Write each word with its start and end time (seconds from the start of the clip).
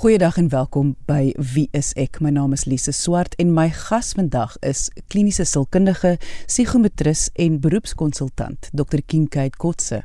Goeiedag 0.00 0.36
en 0.36 0.48
welkom 0.48 0.94
by 1.04 1.34
Wie 1.52 1.66
is 1.76 1.90
ek? 2.00 2.22
My 2.24 2.30
naam 2.32 2.54
is 2.56 2.62
Lise 2.64 2.94
Swart 2.96 3.34
en 3.36 3.50
my 3.52 3.66
gas 3.68 4.14
vandag 4.16 4.54
is 4.64 4.86
kliniese 5.12 5.44
sielkundige, 5.44 6.14
psigometris 6.48 7.26
en 7.36 7.58
beroepskonsultant 7.60 8.70
Dr. 8.72 9.02
Kinkait 9.04 9.58
Kotse. 9.60 9.98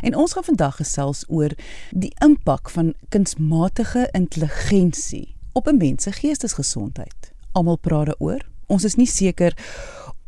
En 0.00 0.16
ons 0.16 0.32
gaan 0.32 0.46
vandag 0.46 0.78
gesels 0.80 1.26
oor 1.28 1.52
die 1.90 2.14
impak 2.24 2.72
van 2.72 2.94
kunsmatige 3.12 4.06
intelligensie 4.16 5.34
op 5.52 5.68
'n 5.68 5.76
mens 5.76 6.08
se 6.08 6.12
geestesgesondheid. 6.12 7.32
Almal 7.52 7.76
praat 7.76 8.06
daaroor. 8.06 8.40
Ons 8.66 8.84
is 8.84 8.94
nie 8.94 9.06
seker 9.06 9.52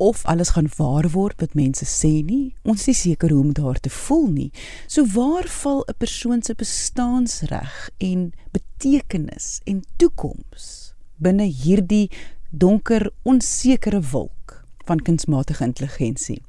of 0.05 0.25
alles 0.29 0.52
gaan 0.52 0.68
waar 0.77 1.09
word 1.14 1.41
wat 1.41 1.55
mense 1.57 1.86
sê 1.89 2.21
nie. 2.27 2.53
Ons 2.62 2.84
is 2.84 2.91
nie 2.91 2.96
seker 2.98 3.32
hoe 3.32 3.41
om 3.41 3.53
daar 3.57 3.80
te 3.80 3.91
voel 3.91 4.27
nie. 4.29 4.50
So 4.86 5.07
waar 5.17 5.49
val 5.49 5.85
'n 5.89 5.96
persoon 5.99 6.43
se 6.43 6.54
bestaansreg 6.54 7.90
en 7.99 8.32
betekenis 8.53 9.61
en 9.64 9.82
toekoms 9.96 10.95
binne 11.17 11.45
hierdie 11.45 12.11
donker, 12.50 13.11
onsekere 13.22 14.03
wolk 14.12 14.64
van 14.85 15.00
kunsmatige 15.00 15.64
intelligensie? 15.64 16.43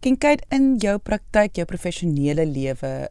Kate, 0.00 0.44
in 0.48 0.78
jou 0.80 0.98
praktyk, 0.98 1.56
jou 1.56 1.66
professionele 1.68 2.46
lewe 2.46 3.10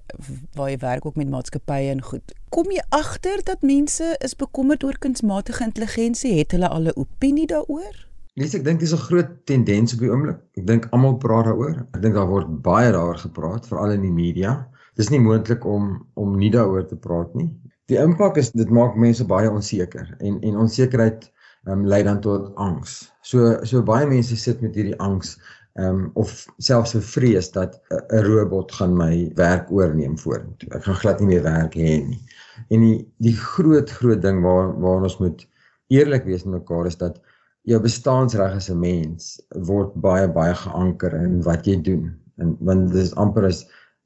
waar 0.56 0.70
jy 0.72 0.78
werk 0.82 1.06
ook 1.06 1.16
met 1.16 1.30
maatskappye 1.30 1.92
en 1.92 2.02
goed, 2.02 2.34
kom 2.50 2.72
jy 2.72 2.82
agter 2.90 3.44
dat 3.46 3.62
mense 3.62 4.16
is 4.26 4.36
bekommerd 4.36 4.84
oor 4.84 4.98
kunsmatige 4.98 5.64
intelligensie? 5.64 6.40
Het 6.40 6.52
hulle 6.52 6.68
al 6.68 6.90
'n 6.90 6.98
opinie 6.98 7.46
daaroor? 7.46 8.09
Lees 8.40 8.54
ek 8.56 8.64
dink 8.64 8.80
dis 8.80 8.94
'n 8.96 9.04
groot 9.04 9.32
tendens 9.50 9.94
op 9.94 10.00
die 10.00 10.10
oomblik. 10.10 10.38
Ek 10.60 10.66
dink 10.68 10.86
almal 10.96 11.18
praat 11.20 11.48
daaroor. 11.50 11.80
Ek 11.96 12.02
dink 12.04 12.16
daar 12.16 12.30
word 12.30 12.48
baie 12.64 12.92
daaroor 12.96 13.18
gepraat, 13.20 13.68
veral 13.68 13.96
in 13.98 14.06
die 14.06 14.16
media. 14.16 14.54
Dis 14.96 15.10
nie 15.12 15.20
moontlik 15.20 15.66
om 15.68 15.90
om 16.16 16.38
nie 16.40 16.52
daaroor 16.54 16.86
te 16.88 16.96
praat 16.96 17.34
nie. 17.36 17.50
Die 17.92 18.00
impak 18.00 18.38
is 18.38 18.52
dit 18.56 18.72
maak 18.72 18.96
mense 18.96 19.26
baie 19.28 19.50
onseker 19.52 20.16
en 20.20 20.40
en 20.40 20.62
onsekerheid 20.64 21.28
um, 21.68 21.84
lei 21.86 22.00
dan 22.08 22.22
tot 22.24 22.56
angs. 22.56 23.12
So 23.22 23.58
so 23.68 23.84
baie 23.84 24.08
mense 24.08 24.38
sit 24.40 24.62
met 24.64 24.76
hierdie 24.76 25.00
angs 25.04 25.36
ehm 25.76 25.90
um, 25.90 26.12
of 26.24 26.32
selfs 26.64 26.96
'n 26.96 27.04
vrees 27.04 27.52
dat 27.52 27.76
'n 27.92 28.24
robot 28.24 28.72
gaan 28.72 28.96
my 28.96 29.32
werk 29.36 29.72
oorneem 29.72 30.16
vorentoe. 30.18 30.70
Ek 30.76 30.88
gaan 30.88 31.02
glad 31.04 31.20
nie 31.20 31.28
meer 31.36 31.44
werk 31.44 31.76
hê 31.76 32.00
nie. 32.08 32.22
En 32.70 32.88
die 32.88 33.08
die 33.18 33.36
groot 33.36 33.92
groot 34.00 34.22
ding 34.22 34.42
waar 34.48 34.72
waar 34.80 35.04
ons 35.04 35.20
moet 35.20 35.48
eerlik 35.90 36.24
wees 36.24 36.46
met 36.46 36.62
mekaar 36.62 36.86
is 36.86 36.98
dat 36.98 37.20
jou 37.68 37.80
bestaansreg 37.82 38.56
as 38.56 38.70
'n 38.70 38.80
mens 38.80 39.42
word 39.68 39.94
baie 39.96 40.28
baie 40.28 40.56
geanker 40.56 41.14
in 41.14 41.42
wat 41.44 41.66
jy 41.66 41.82
doen. 41.82 42.16
En 42.38 42.56
want 42.60 42.92
dit 42.92 43.02
is 43.04 43.16
amper 43.16 43.46
as 43.46 43.66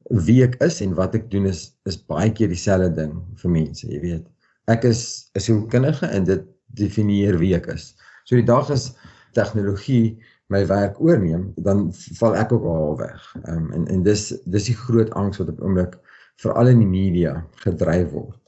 wie 0.10 0.44
ek 0.44 0.56
is 0.62 0.82
en 0.82 0.96
wat 0.96 1.16
ek 1.16 1.30
doen 1.32 1.46
is 1.46 1.76
is 1.86 1.98
baie 1.98 2.32
keer 2.32 2.48
dieselfde 2.48 2.92
ding 2.96 3.14
vir 3.42 3.52
mense, 3.52 3.88
jy 3.88 4.00
weet. 4.00 4.26
Ek 4.68 4.84
is 4.84 5.30
'n 5.36 5.40
sielkundige 5.40 6.08
en 6.08 6.24
dit 6.24 6.44
definieer 6.76 7.38
wie 7.38 7.56
ek 7.56 7.68
is. 7.68 7.96
So 8.26 8.36
die 8.36 8.46
dag 8.46 8.70
as 8.72 8.96
tegnologie 9.34 10.18
my 10.50 10.66
werk 10.68 11.00
oorneem, 11.02 11.54
dan 11.58 11.92
val 12.20 12.36
ek 12.36 12.52
ook 12.52 12.64
al 12.64 12.98
weg. 12.98 13.36
Ehm 13.46 13.58
um, 13.58 13.72
en 13.74 13.88
en 13.88 14.04
dis 14.04 14.34
dis 14.46 14.66
die 14.66 14.76
groot 14.76 15.10
angs 15.20 15.38
wat 15.38 15.50
op 15.50 15.62
oomblik 15.62 15.98
veral 16.42 16.68
in 16.68 16.80
die 16.80 16.90
media 16.90 17.46
gedryf 17.64 18.12
word. 18.12 18.43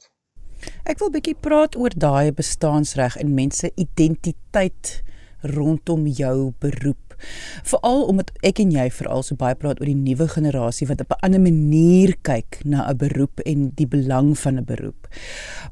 Ek 0.84 0.98
wil 0.98 1.10
bietjie 1.10 1.34
praat 1.34 1.76
oor 1.76 1.90
daai 1.96 2.32
bestaansreg 2.32 3.16
en 3.16 3.34
mense 3.34 3.70
identiteit 3.74 5.02
rondom 5.42 6.06
jou 6.06 6.52
beroep. 6.58 7.16
Veral 7.64 8.04
omdat 8.10 8.30
ek 8.44 8.60
en 8.60 8.72
jy 8.74 8.86
veral 8.92 9.22
so 9.24 9.38
baie 9.40 9.56
praat 9.58 9.80
oor 9.80 9.88
die 9.88 9.96
nuwe 9.96 10.28
generasie 10.28 10.88
wat 10.88 11.00
op 11.00 11.12
'n 11.16 11.24
ander 11.26 11.40
manier 11.40 12.14
kyk 12.22 12.60
na 12.64 12.88
'n 12.88 12.96
beroep 12.96 13.40
en 13.46 13.72
die 13.74 13.86
belang 13.86 14.38
van 14.38 14.58
'n 14.58 14.64
beroep. 14.64 15.08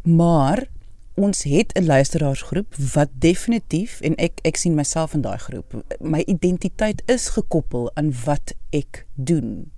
Maar 0.03 0.67
ons 1.15 1.43
het 1.43 1.73
'n 1.79 1.87
luisteraarsgroep 1.87 2.75
wat 2.95 3.09
definitief 3.19 4.01
en 4.01 4.15
ek 4.17 4.41
ek 4.43 4.57
sien 4.57 4.75
myself 4.75 5.15
in 5.15 5.21
daai 5.21 5.39
groep. 5.39 5.85
My 6.01 6.23
identiteit 6.27 7.03
is 7.07 7.29
gekoppel 7.29 7.91
aan 7.95 8.13
wat 8.25 8.55
ek 8.71 9.07
doen. 9.15 9.71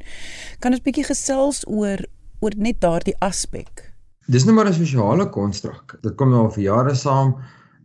Kan 0.58 0.72
ons 0.72 0.82
bietjie 0.82 1.04
gesels 1.04 1.66
oor 1.68 1.98
oor 2.40 2.52
net 2.56 2.80
daardie 2.80 3.16
aspek? 3.18 3.85
Dis 4.26 4.44
nou 4.44 4.54
maar 4.56 4.66
'n 4.66 4.74
sosiale 4.74 5.28
konstruk. 5.30 5.98
Dit 6.02 6.14
kom 6.18 6.30
nou 6.30 6.40
al 6.44 6.50
vir 6.50 6.62
jare 6.62 6.94
saam 6.94 7.36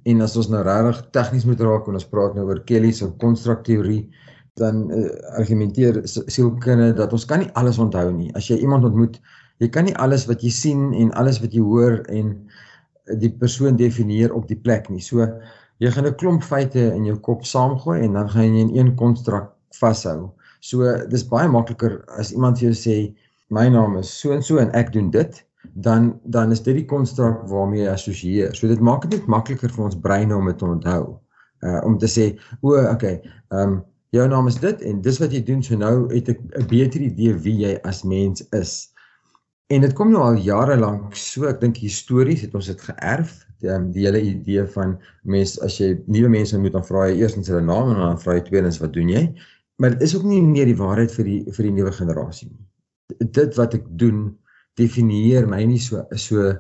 en 0.09 0.22
as 0.22 0.35
ons 0.38 0.47
nou 0.50 0.62
regtig 0.66 1.02
tegnies 1.13 1.44
moet 1.46 1.59
raak 1.62 1.88
en 1.88 1.94
ons 1.94 2.07
praat 2.13 2.34
nou 2.35 2.46
oor 2.47 2.63
Kelly 2.66 2.91
se 2.91 3.09
konstrukteorie, 3.22 4.09
dan 4.57 4.90
uh, 4.91 5.09
argumenteer 5.38 6.00
sielkunde 6.06 6.94
dat 6.97 7.13
ons 7.13 7.25
kan 7.25 7.40
nie 7.40 7.52
alles 7.53 7.78
onthou 7.78 8.12
nie. 8.12 8.31
As 8.34 8.47
jy 8.50 8.57
iemand 8.57 8.88
ontmoet, 8.90 9.19
jy 9.62 9.69
kan 9.69 9.85
nie 9.85 9.94
alles 9.96 10.25
wat 10.25 10.41
jy 10.41 10.50
sien 10.50 10.94
en 10.94 11.12
alles 11.12 11.38
wat 11.44 11.53
jy 11.53 11.62
hoor 11.62 12.00
en 12.09 12.34
die 13.22 13.31
persoon 13.44 13.78
definieer 13.78 14.34
op 14.34 14.47
die 14.50 14.58
plek 14.58 14.90
nie. 14.90 15.02
So 15.02 15.29
jy 15.78 15.94
gaan 15.94 16.09
'n 16.09 16.18
klomp 16.18 16.44
feite 16.44 16.88
in 16.96 17.06
jou 17.06 17.19
kop 17.19 17.46
saamgooi 17.46 18.02
en 18.02 18.13
dan 18.13 18.29
gaan 18.29 18.50
jy 18.50 18.66
in 18.66 18.75
een 18.75 18.96
konstruk 18.96 19.53
vashou. 19.78 20.31
So 20.59 21.06
dis 21.06 21.23
baie 21.23 21.47
makliker 21.47 22.02
as 22.18 22.34
iemand 22.34 22.58
vir 22.58 22.72
jou 22.72 22.75
sê 22.81 23.16
my 23.50 23.69
naam 23.69 23.97
is 23.97 24.09
so 24.09 24.34
en 24.34 24.41
so 24.41 24.58
en 24.58 24.72
ek 24.73 24.91
doen 24.91 25.12
dit 25.12 25.46
dan 25.74 26.20
dan 26.24 26.52
is 26.52 26.64
dit 26.64 26.76
die 26.76 26.86
konstruk 26.86 27.44
waarmee 27.50 27.84
jy 27.84 27.92
assosieer. 27.92 28.56
So 28.56 28.68
dit 28.68 28.80
maak 28.80 29.06
dit 29.08 29.20
net 29.20 29.30
makliker 29.30 29.72
vir 29.72 29.86
ons 29.86 30.00
breine 30.00 30.36
om 30.36 30.50
dit 30.50 30.58
te 30.58 30.66
onthou. 30.66 31.04
Uh 31.62 31.80
om 31.86 31.98
te 31.98 32.10
sê, 32.10 32.32
o, 32.62 32.76
okay, 32.90 33.22
ehm 33.54 33.78
um, 33.78 33.80
jou 34.12 34.28
naam 34.28 34.48
is 34.48 34.58
dit 34.60 34.82
en 34.82 35.02
dis 35.02 35.20
wat 35.22 35.32
jy 35.32 35.44
doen. 35.48 35.62
So 35.64 35.78
nou 35.78 36.10
het 36.14 36.30
ek 36.30 36.42
'n 36.60 36.68
beter 36.68 37.02
idee 37.02 37.34
wie 37.34 37.58
jy 37.66 37.78
as 37.88 38.04
mens 38.04 38.44
is. 38.52 38.92
En 39.72 39.82
dit 39.82 39.94
kom 39.94 40.12
nou 40.12 40.24
al 40.24 40.42
jare 40.44 40.76
lank 40.78 41.16
so, 41.16 41.46
ek 41.48 41.62
dink 41.62 41.78
histories 41.78 42.42
het 42.42 42.56
ons 42.56 42.68
dit 42.68 42.82
geërf, 42.82 43.46
die, 43.60 43.70
um, 43.70 43.92
die 43.92 44.04
hele 44.04 44.20
idee 44.22 44.66
van 44.74 44.98
mens 45.24 45.60
as 45.62 45.78
jy 45.80 45.94
nuwe 46.08 46.30
mense 46.30 46.58
moet 46.60 46.74
dan 46.74 46.84
vra 46.84 47.08
jy 47.08 47.22
eers 47.22 47.38
net 47.38 47.48
hulle 47.48 47.62
naam 47.62 47.94
en 47.94 47.96
dan 47.96 48.20
vra 48.20 48.36
jy 48.36 48.44
tweedens 48.50 48.82
wat 48.82 48.94
doen 48.94 49.10
jy? 49.10 49.24
Maar 49.78 49.96
dit 49.96 50.02
is 50.02 50.16
ook 50.16 50.24
nie 50.28 50.42
meer 50.42 50.66
die 50.66 50.78
waarheid 50.78 51.12
vir 51.12 51.26
die 51.26 51.40
vir 51.56 51.64
die 51.70 51.72
nuwe 51.72 51.92
generasie 51.92 52.50
nie. 52.50 52.66
Dit 53.32 53.56
wat 53.56 53.74
ek 53.74 53.88
doen 54.02 54.38
definieer 54.80 55.48
my 55.50 55.64
nie 55.68 55.80
so 55.80 56.06
so 56.16 56.52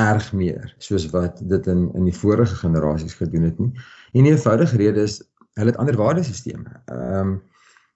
erg 0.00 0.30
meer 0.32 0.70
soos 0.80 1.04
wat 1.12 1.42
dit 1.48 1.66
in 1.68 1.90
in 1.98 2.08
die 2.08 2.16
vorige 2.16 2.56
generasies 2.62 3.14
gedoen 3.18 3.44
het 3.50 3.58
nie. 3.60 3.72
En 4.12 4.24
die 4.24 4.32
eenvoudige 4.32 4.76
rede 4.80 5.04
is 5.08 5.20
hulle 5.60 5.72
het 5.72 5.80
ander 5.80 5.98
waardesisteme. 6.00 6.80
Ehm 6.86 7.18
um, 7.20 7.40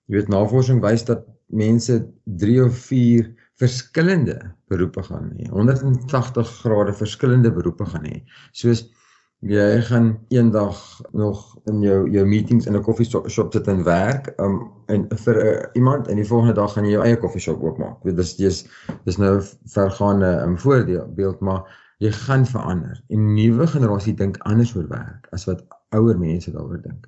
jy 0.07 0.21
weet 0.21 0.29
navorsing 0.31 0.79
wys 0.85 1.03
dat 1.09 1.25
mense 1.51 1.97
3 2.39 2.61
of 2.65 2.77
4 2.91 3.27
verskillende 3.59 4.37
beroepe 4.71 5.03
gaan 5.03 5.33
hê. 5.35 5.49
180 5.51 6.53
grade 6.61 6.95
verskillende 6.95 7.51
beroepe 7.53 7.87
gaan 7.91 8.05
hê. 8.07 8.21
Soos 8.53 8.85
jy 9.41 9.81
gaan 9.81 10.19
eendag 10.29 11.01
nog 11.13 11.59
in 11.65 11.81
jou 11.81 12.11
jou 12.11 12.27
meetings 12.27 12.67
in 12.67 12.77
'n 12.77 12.83
koffieshop 12.83 13.53
sit 13.53 13.69
en 13.69 13.83
werk 13.85 14.33
um, 14.41 14.71
en 14.87 15.09
vir 15.09 15.37
uh, 15.37 15.67
iemand 15.73 16.09
en 16.09 16.17
die 16.17 16.27
volgende 16.27 16.55
dag 16.55 16.73
gaan 16.73 16.85
jy 16.85 16.91
jou 16.91 17.05
eie 17.05 17.17
koffieshop 17.17 17.63
oopmaak. 17.63 18.03
Dit 18.03 18.19
is 18.19 18.37
dis 18.37 18.67
dis 19.05 19.17
nou 19.17 19.43
vergaande 19.65 20.27
'n 20.27 20.49
um, 20.49 20.59
voorbeeld, 20.59 21.41
maar 21.41 21.63
jy 21.99 22.11
gaan 22.11 22.47
verander. 22.47 23.03
'n 23.09 23.35
Nuwe 23.35 23.67
generasie 23.67 24.15
dink 24.15 24.37
anders 24.39 24.77
oor 24.77 24.89
werk 24.89 25.29
as 25.33 25.45
wat 25.45 25.67
ouer 25.91 26.19
mense 26.19 26.51
daaroor 26.51 26.83
dink. 26.83 27.07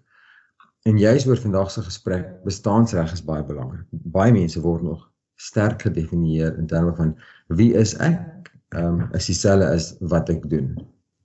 En 0.83 0.99
juist 0.99 1.27
oor 1.27 1.37
vandag 1.37 1.71
se 1.71 1.83
gesprek, 1.83 2.45
bestaansreg 2.45 3.13
is 3.13 3.25
baie 3.25 3.45
belangrik. 3.45 3.87
Baie 3.91 4.33
mense 4.33 4.61
word 4.61 4.83
nog 4.83 5.11
sterk 5.35 5.83
gedefinieer 5.83 6.59
in 6.59 6.67
terme 6.67 6.95
van 6.95 7.17
wie 7.47 7.75
is 7.75 7.97
ek? 7.97 8.53
Ehm 8.69 9.01
um, 9.01 9.09
is 9.13 9.27
dieselfde 9.27 9.69
as 9.69 9.97
wat 10.01 10.29
ek 10.29 10.49
doen. 10.51 10.77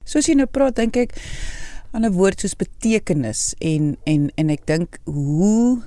Soos 0.04 0.28
jy 0.28 0.36
nou 0.36 0.48
praat, 0.48 0.76
dink 0.76 0.98
ek 0.98 1.16
aan 1.94 2.06
'n 2.06 2.14
woord 2.14 2.42
soos 2.42 2.56
betekenis 2.58 3.54
en 3.62 3.98
en 4.06 4.32
en 4.36 4.50
ek 4.50 4.66
dink 4.66 5.00
hoe 5.06 5.82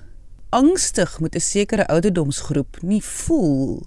angstig 0.51 1.19
moet 1.21 1.35
'n 1.35 1.41
sekere 1.41 1.87
ouderdomsgroep 1.89 2.83
nie 2.83 3.03
voel 3.03 3.83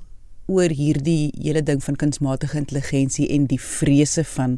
oor 0.50 0.74
hierdie 0.74 1.30
hele 1.38 1.62
ding 1.64 1.82
van 1.86 1.98
kunsmatige 2.02 2.58
intelligensie 2.58 3.28
en 3.36 3.46
die 3.52 3.60
vrese 3.62 4.24
van 4.34 4.58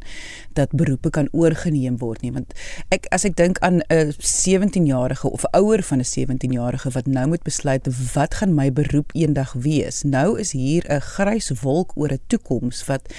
dat 0.57 0.73
beroepe 0.77 1.11
kan 1.17 1.27
oorgeneem 1.31 1.97
word 2.01 2.23
nie 2.25 2.31
want 2.35 2.55
ek 2.95 3.09
as 3.17 3.27
ek 3.27 3.35
dink 3.39 3.59
aan 3.67 3.81
'n 3.89 4.13
17-jarige 4.17 5.29
of 5.29 5.45
ouer 5.59 5.83
van 5.89 5.99
'n 5.99 6.09
17-jarige 6.11 6.93
wat 6.95 7.07
nou 7.07 7.27
moet 7.27 7.43
besluit 7.43 7.87
wat 8.13 8.39
gaan 8.39 8.55
my 8.55 8.71
beroep 8.71 9.11
eendag 9.13 9.53
wees 9.53 10.03
nou 10.03 10.39
is 10.39 10.51
hier 10.51 10.83
'n 10.87 11.01
grys 11.01 11.51
wolk 11.61 11.91
oor 11.97 12.11
'n 12.11 12.23
toekoms 12.27 12.85
wat 12.87 13.11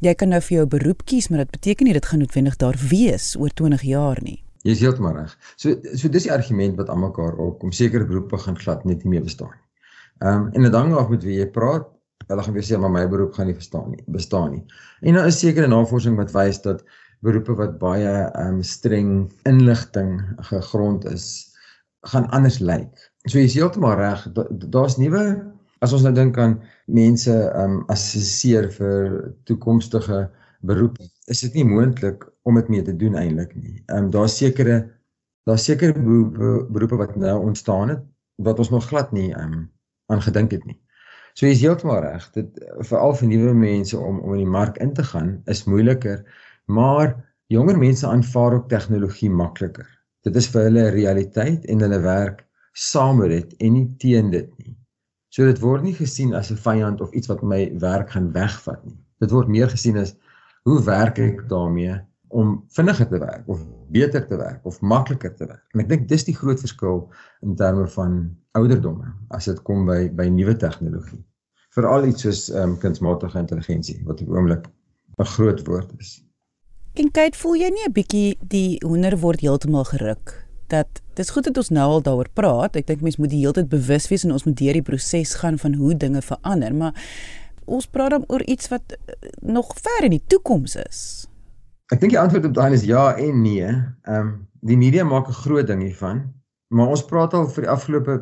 jy 0.00 0.14
kan 0.14 0.28
nou 0.28 0.40
vir 0.40 0.56
jou 0.56 0.66
beroep 0.66 1.04
kies 1.04 1.28
maar 1.28 1.44
dit 1.44 1.50
beteken 1.50 1.84
nie 1.86 1.98
dit 1.98 2.06
gaan 2.06 2.18
noodwendig 2.18 2.56
daar 2.56 2.78
wees 2.90 3.36
oor 3.36 3.50
20 3.54 3.82
jaar 3.82 4.18
nie 4.22 4.42
Jy 4.62 4.74
is 4.76 4.80
heeltemal 4.84 5.14
reg. 5.16 5.32
So 5.56 5.72
so 5.96 6.08
dis 6.12 6.26
die 6.26 6.32
argument 6.32 6.76
wat 6.76 6.90
almekaar 6.92 7.38
opkom. 7.40 7.72
Sekere 7.72 8.04
beroepe 8.04 8.36
gaan 8.42 8.58
glad 8.60 8.84
net 8.84 9.04
nie 9.04 9.14
meer 9.14 9.24
bestaan 9.24 9.54
nie. 9.54 9.64
Ehm 10.20 10.42
um, 10.42 10.48
en 10.52 10.62
dit 10.68 10.74
hang 10.76 10.92
af 11.00 11.08
met 11.08 11.24
wie 11.24 11.38
jy 11.38 11.46
praat 11.48 11.86
hulle 12.30 12.46
gaan 12.46 12.56
weer 12.56 12.66
sê 12.66 12.78
maar 12.78 12.92
my 12.94 13.04
beroep 13.10 13.36
gaan 13.36 13.50
nie 13.50 13.58
verstaan 13.58 13.92
nie 13.94 14.02
bestaan 14.14 14.52
nie. 14.54 14.64
En 15.02 15.18
daar 15.18 15.30
is 15.30 15.40
sekere 15.42 15.68
navorsing 15.70 16.16
wat 16.20 16.34
wys 16.34 16.60
dat 16.62 16.84
beroepe 17.26 17.54
wat 17.58 17.78
baie 17.80 18.12
um 18.40 18.60
streng 18.64 19.30
inligting 19.48 20.20
gegrond 20.50 21.04
is, 21.10 21.26
gaan 22.08 22.28
anders 22.36 22.60
lyk. 22.64 22.92
So 23.28 23.38
jy 23.38 23.48
is 23.50 23.56
heeltemal 23.58 23.98
reg. 24.00 24.24
Daar's 24.72 24.96
nuwe 25.00 25.24
as 25.84 25.94
ons 25.96 26.04
nou 26.04 26.12
dink 26.16 26.38
aan 26.40 26.58
mense 26.92 27.34
um 27.56 27.80
assesseer 27.92 28.70
vir 28.76 29.34
toekomstige 29.48 30.26
beroepe, 30.68 31.08
is 31.32 31.40
dit 31.46 31.60
nie 31.60 31.66
moontlik 31.68 32.26
om 32.48 32.56
dit 32.60 32.68
mee 32.72 32.84
te 32.84 32.96
doen 32.96 33.16
eintlik 33.16 33.52
nie. 33.56 33.80
Um 33.92 34.10
daar's 34.12 34.36
sekere 34.40 34.82
daar's 35.48 35.64
sekere 35.68 35.96
beroepe 35.96 37.00
wat 37.00 37.16
nou 37.16 37.36
ontstaan 37.48 37.96
het 37.96 38.06
wat 38.44 38.60
ons 38.60 38.72
nog 38.72 38.86
glad 38.88 39.12
nie 39.12 39.32
um 39.36 39.66
aan 40.12 40.22
gedink 40.24 40.52
het 40.56 40.64
nie. 40.64 40.78
So 41.34 41.46
jy 41.46 41.52
is 41.54 41.62
heeltemal 41.62 42.02
reg. 42.04 42.26
Dit 42.34 42.58
veral 42.88 43.14
vir 43.18 43.28
nuwe 43.30 43.54
mense 43.54 43.98
om 43.98 44.20
om 44.20 44.34
in 44.36 44.44
die 44.44 44.54
mark 44.58 44.78
in 44.84 44.94
te 44.94 45.04
gaan 45.06 45.38
is 45.46 45.64
moeiliker, 45.70 46.24
maar 46.66 47.14
jonger 47.54 47.78
mense 47.78 48.06
aanvaar 48.06 48.58
ook 48.58 48.68
tegnologie 48.68 49.30
makliker. 49.30 49.88
Dit 50.26 50.36
is 50.36 50.48
vir 50.52 50.68
hulle 50.68 50.86
'n 50.88 50.94
realiteit 50.94 51.64
en 51.64 51.80
hulle 51.80 52.00
werk 52.04 52.44
saam 52.74 53.18
met 53.18 53.30
dit 53.30 53.54
en 53.60 53.72
nie 53.72 53.88
teen 53.98 54.30
dit 54.30 54.50
nie. 54.58 54.76
So 55.30 55.46
dit 55.46 55.60
word 55.62 55.82
nie 55.82 55.94
gesien 55.94 56.34
as 56.34 56.50
'n 56.50 56.56
vyand 56.56 57.00
of 57.00 57.12
iets 57.12 57.28
wat 57.28 57.42
my 57.42 57.70
werk 57.78 58.10
gaan 58.10 58.32
wegvat 58.32 58.84
nie. 58.84 58.98
Dit 59.20 59.30
word 59.30 59.48
meer 59.48 59.68
gesien 59.68 59.96
as 59.96 60.16
hoe 60.64 60.82
werk 60.84 61.18
ek 61.18 61.48
daarmee 61.48 62.00
om 62.30 62.64
vinniger 62.76 63.08
te 63.08 63.18
werk 63.18 63.48
of 63.50 63.62
beter 63.90 64.26
te 64.26 64.36
werk 64.36 64.66
of 64.66 64.80
makliker 64.80 65.34
te 65.34 65.46
werk. 65.46 65.64
En 65.74 65.82
ek 65.82 65.88
dink 65.90 66.08
dis 66.08 66.24
die 66.24 66.36
groot 66.36 66.60
verskil 66.62 67.08
in 67.46 67.56
terme 67.58 67.86
van 67.96 68.20
ouderdomme 68.58 69.12
as 69.34 69.50
dit 69.50 69.62
kom 69.66 69.86
by 69.88 70.08
by 70.14 70.28
nuwe 70.30 70.56
tegnologie. 70.56 71.20
Veral 71.74 72.06
iets 72.10 72.26
soos 72.26 72.48
ehm 72.50 72.74
um, 72.74 72.76
kunsmatige 72.82 73.38
intelligensie 73.38 74.00
wat 74.06 74.22
op 74.22 74.34
oomblik 74.36 74.68
'n 75.18 75.32
groot 75.36 75.66
woord 75.66 75.90
is. 75.98 76.20
En 76.94 77.10
kyk, 77.10 77.34
voel 77.34 77.56
jy 77.56 77.70
nie 77.70 77.86
'n 77.88 77.92
bietjie 77.92 78.38
die 78.42 78.78
hoender 78.86 79.18
word 79.18 79.40
heeltemal 79.40 79.84
geruk 79.84 80.50
dat 80.70 81.02
dis 81.14 81.30
goed 81.30 81.44
dat 81.44 81.56
ons 81.56 81.68
nou 81.68 81.86
al 81.90 82.02
daaroor 82.02 82.30
praat. 82.32 82.76
Ek 82.76 82.86
dink 82.86 83.00
mense 83.00 83.20
moet 83.20 83.30
die 83.30 83.42
hele 83.42 83.52
tyd 83.52 83.68
bewus 83.68 84.08
wees 84.08 84.24
en 84.24 84.32
ons 84.32 84.46
moet 84.46 84.56
deur 84.56 84.78
die 84.78 84.86
proses 84.86 85.34
gaan 85.34 85.58
van 85.58 85.74
hoe 85.74 85.96
dinge 85.96 86.22
verander, 86.22 86.74
maar 86.74 86.94
ons 87.64 87.86
praat 87.86 88.10
dan 88.10 88.24
oor 88.28 88.42
iets 88.42 88.68
wat 88.68 88.94
eh, 88.94 89.30
nog 89.42 89.74
ver 89.78 90.04
in 90.04 90.10
die 90.10 90.24
toekoms 90.26 90.76
is. 90.76 91.00
Ek 91.90 91.98
dink 91.98 92.12
die 92.14 92.20
antwoord 92.20 92.44
op 92.46 92.54
daai 92.54 92.74
is 92.76 92.86
ja 92.86 93.16
en 93.18 93.42
nee. 93.42 93.66
Ehm 93.66 94.20
um, 94.20 94.30
die 94.60 94.76
media 94.76 95.04
maak 95.08 95.28
'n 95.28 95.40
groot 95.42 95.66
ding 95.66 95.80
hiervan, 95.82 96.18
maar 96.68 96.92
ons 96.94 97.04
praat 97.04 97.34
al 97.34 97.48
vir 97.48 97.64
die 97.64 97.70
afgelope 97.72 98.16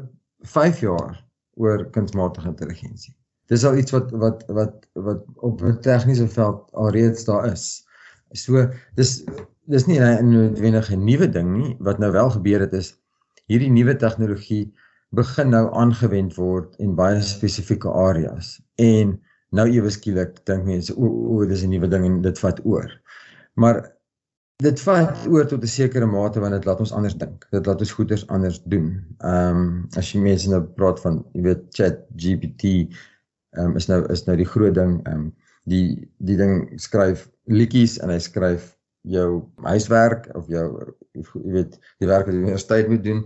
5 0.46 0.80
jaar 0.80 1.18
oor 1.58 1.82
kunsmatige 1.96 2.48
intelligensie. 2.48 3.14
Dis 3.50 3.64
al 3.64 3.76
iets 3.80 3.92
wat 3.96 4.10
wat 4.22 4.44
wat 4.58 4.86
wat 4.94 5.24
op 5.34 5.62
'n 5.62 5.80
tegniese 5.82 6.28
veld 6.28 6.70
alreeds 6.72 7.24
daar 7.24 7.50
is. 7.52 7.84
So 8.32 8.68
dis 8.94 9.24
dis 9.66 9.86
nie 9.86 10.00
'n 10.00 10.30
noodwendige 10.30 10.96
nuwe 10.96 11.28
ding 11.28 11.50
nie. 11.56 11.76
Wat 11.78 11.98
nou 11.98 12.12
wel 12.12 12.30
gebeur 12.30 12.60
het 12.60 12.72
is 12.72 12.94
hierdie 13.46 13.70
nuwe 13.70 13.96
tegnologie 13.96 14.72
begin 15.10 15.50
nou 15.50 15.68
aangewend 15.72 16.34
word 16.36 16.76
in 16.78 16.94
baie 16.94 17.20
spesifieke 17.20 17.88
areas 17.88 18.60
en 18.76 19.20
nou 19.50 19.68
ewe 19.68 19.90
skielik 19.90 20.44
dink 20.44 20.64
mense 20.64 20.94
o, 20.96 21.04
o 21.04 21.46
dis 21.46 21.64
'n 21.64 21.70
nuwe 21.70 21.88
ding 21.88 22.04
en 22.04 22.22
dit 22.22 22.38
vat 22.38 22.64
oor. 22.64 23.00
Maar 23.58 23.80
dit 24.62 24.80
vat 24.86 25.26
oor 25.30 25.46
tot 25.46 25.62
'n 25.62 25.70
sekere 25.70 26.06
mate 26.06 26.40
want 26.40 26.54
dit 26.54 26.64
laat 26.64 26.80
ons 26.80 26.92
anders 26.92 27.16
dink. 27.18 27.46
Dit 27.50 27.66
laat 27.66 27.80
ons 27.80 27.92
goeders 27.98 28.26
anders 28.26 28.62
doen. 28.62 28.88
Ehm 29.18 29.56
um, 29.56 29.88
as 29.96 30.12
jy 30.12 30.20
mense 30.22 30.50
nou 30.50 30.62
praat 30.62 31.00
van, 31.00 31.24
jy 31.34 31.42
weet 31.42 31.66
Chat 31.74 32.06
GPT 32.16 32.64
ehm 32.70 33.70
um, 33.70 33.76
is 33.76 33.88
nou 33.88 34.00
is 34.12 34.24
nou 34.26 34.36
die 34.36 34.50
groot 34.54 34.74
ding. 34.74 34.98
Ehm 35.06 35.14
um, 35.14 35.28
die 35.68 36.10
die 36.18 36.36
ding 36.36 36.80
skryf 36.80 37.28
liedjies 37.44 37.98
en 37.98 38.10
hy 38.10 38.18
skryf 38.18 38.77
jou 39.08 39.28
huiswerk 39.66 40.28
of 40.36 40.48
jou 40.52 40.66
jy 41.16 41.52
weet 41.54 41.76
die 42.02 42.08
werk 42.08 42.28
wat 42.28 42.34
jy 42.34 42.42
universiteit 42.42 42.88
moet 42.90 43.04
doen. 43.04 43.22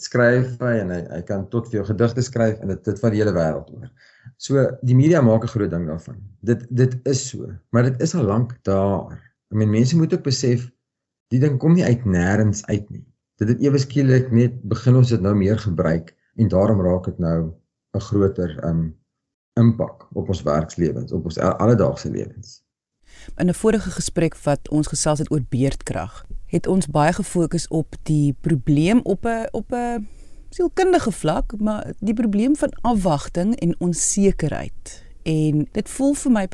Skryf 0.00 0.56
hy 0.62 0.74
en 0.82 0.92
hy 0.94 1.00
hy 1.10 1.20
kan 1.28 1.46
tot 1.52 1.68
vir 1.70 1.80
jou 1.80 1.86
gedigte 1.90 2.24
skryf 2.24 2.60
en 2.62 2.72
dit 2.72 2.84
dit 2.88 3.02
van 3.02 3.14
die 3.14 3.22
hele 3.22 3.34
wêreld 3.36 3.70
oor. 3.74 3.90
So 4.36 4.64
die 4.82 4.96
media 4.98 5.22
maak 5.22 5.44
'n 5.44 5.54
groot 5.54 5.70
ding 5.70 5.86
daarvan. 5.88 6.18
Dit 6.40 6.66
dit 6.70 6.96
is 7.04 7.28
so, 7.28 7.50
maar 7.70 7.90
dit 7.90 8.00
is 8.02 8.14
al 8.14 8.24
lank 8.24 8.56
daar. 8.64 9.20
Ek 9.50 9.58
meen 9.58 9.70
mense 9.70 9.96
moet 9.96 10.14
ook 10.14 10.24
besef 10.24 10.70
die 11.30 11.40
ding 11.40 11.58
kom 11.58 11.74
nie 11.74 11.84
uit 11.84 12.04
nêrens 12.04 12.64
uit 12.66 12.90
nie. 12.90 13.04
Dit 13.38 13.48
het 13.48 13.60
ewe 13.60 13.78
skielik 13.78 14.32
net 14.32 14.62
begin 14.62 14.96
ons 14.96 15.08
dit 15.08 15.20
nou 15.20 15.34
meer 15.34 15.58
gebruik 15.58 16.14
en 16.36 16.48
daarom 16.48 16.80
raak 16.80 17.04
dit 17.04 17.18
nou 17.18 17.52
'n 17.94 18.00
groter 18.00 18.58
um 18.64 18.94
impak 19.54 20.08
op 20.14 20.28
ons 20.28 20.42
werkslewens, 20.42 21.12
op 21.12 21.24
ons 21.24 21.38
alledaagse 21.38 22.10
lewens. 22.10 22.63
In 23.36 23.48
'n 23.48 23.54
vorige 23.54 23.90
gesprek 23.90 24.36
wat 24.36 24.68
ons 24.68 24.86
gesels 24.86 25.18
het 25.18 25.30
oor 25.30 25.42
beerdkrag, 25.48 26.26
het 26.46 26.66
ons 26.66 26.86
baie 26.86 27.12
gefokus 27.12 27.68
op 27.68 27.94
die 28.02 28.34
probleem 28.40 29.00
op 29.02 29.24
'n 29.26 29.48
op 29.52 29.72
'n 29.72 30.08
sielkundige 30.48 31.12
vlak, 31.12 31.54
maar 31.58 31.92
die 31.98 32.14
probleem 32.14 32.56
van 32.56 32.72
afwagting 32.80 33.56
en 33.56 33.74
onsekerheid. 33.78 35.04
En 35.22 35.66
dit 35.72 35.88
voel 35.88 36.14
vir 36.14 36.32
my 36.32 36.48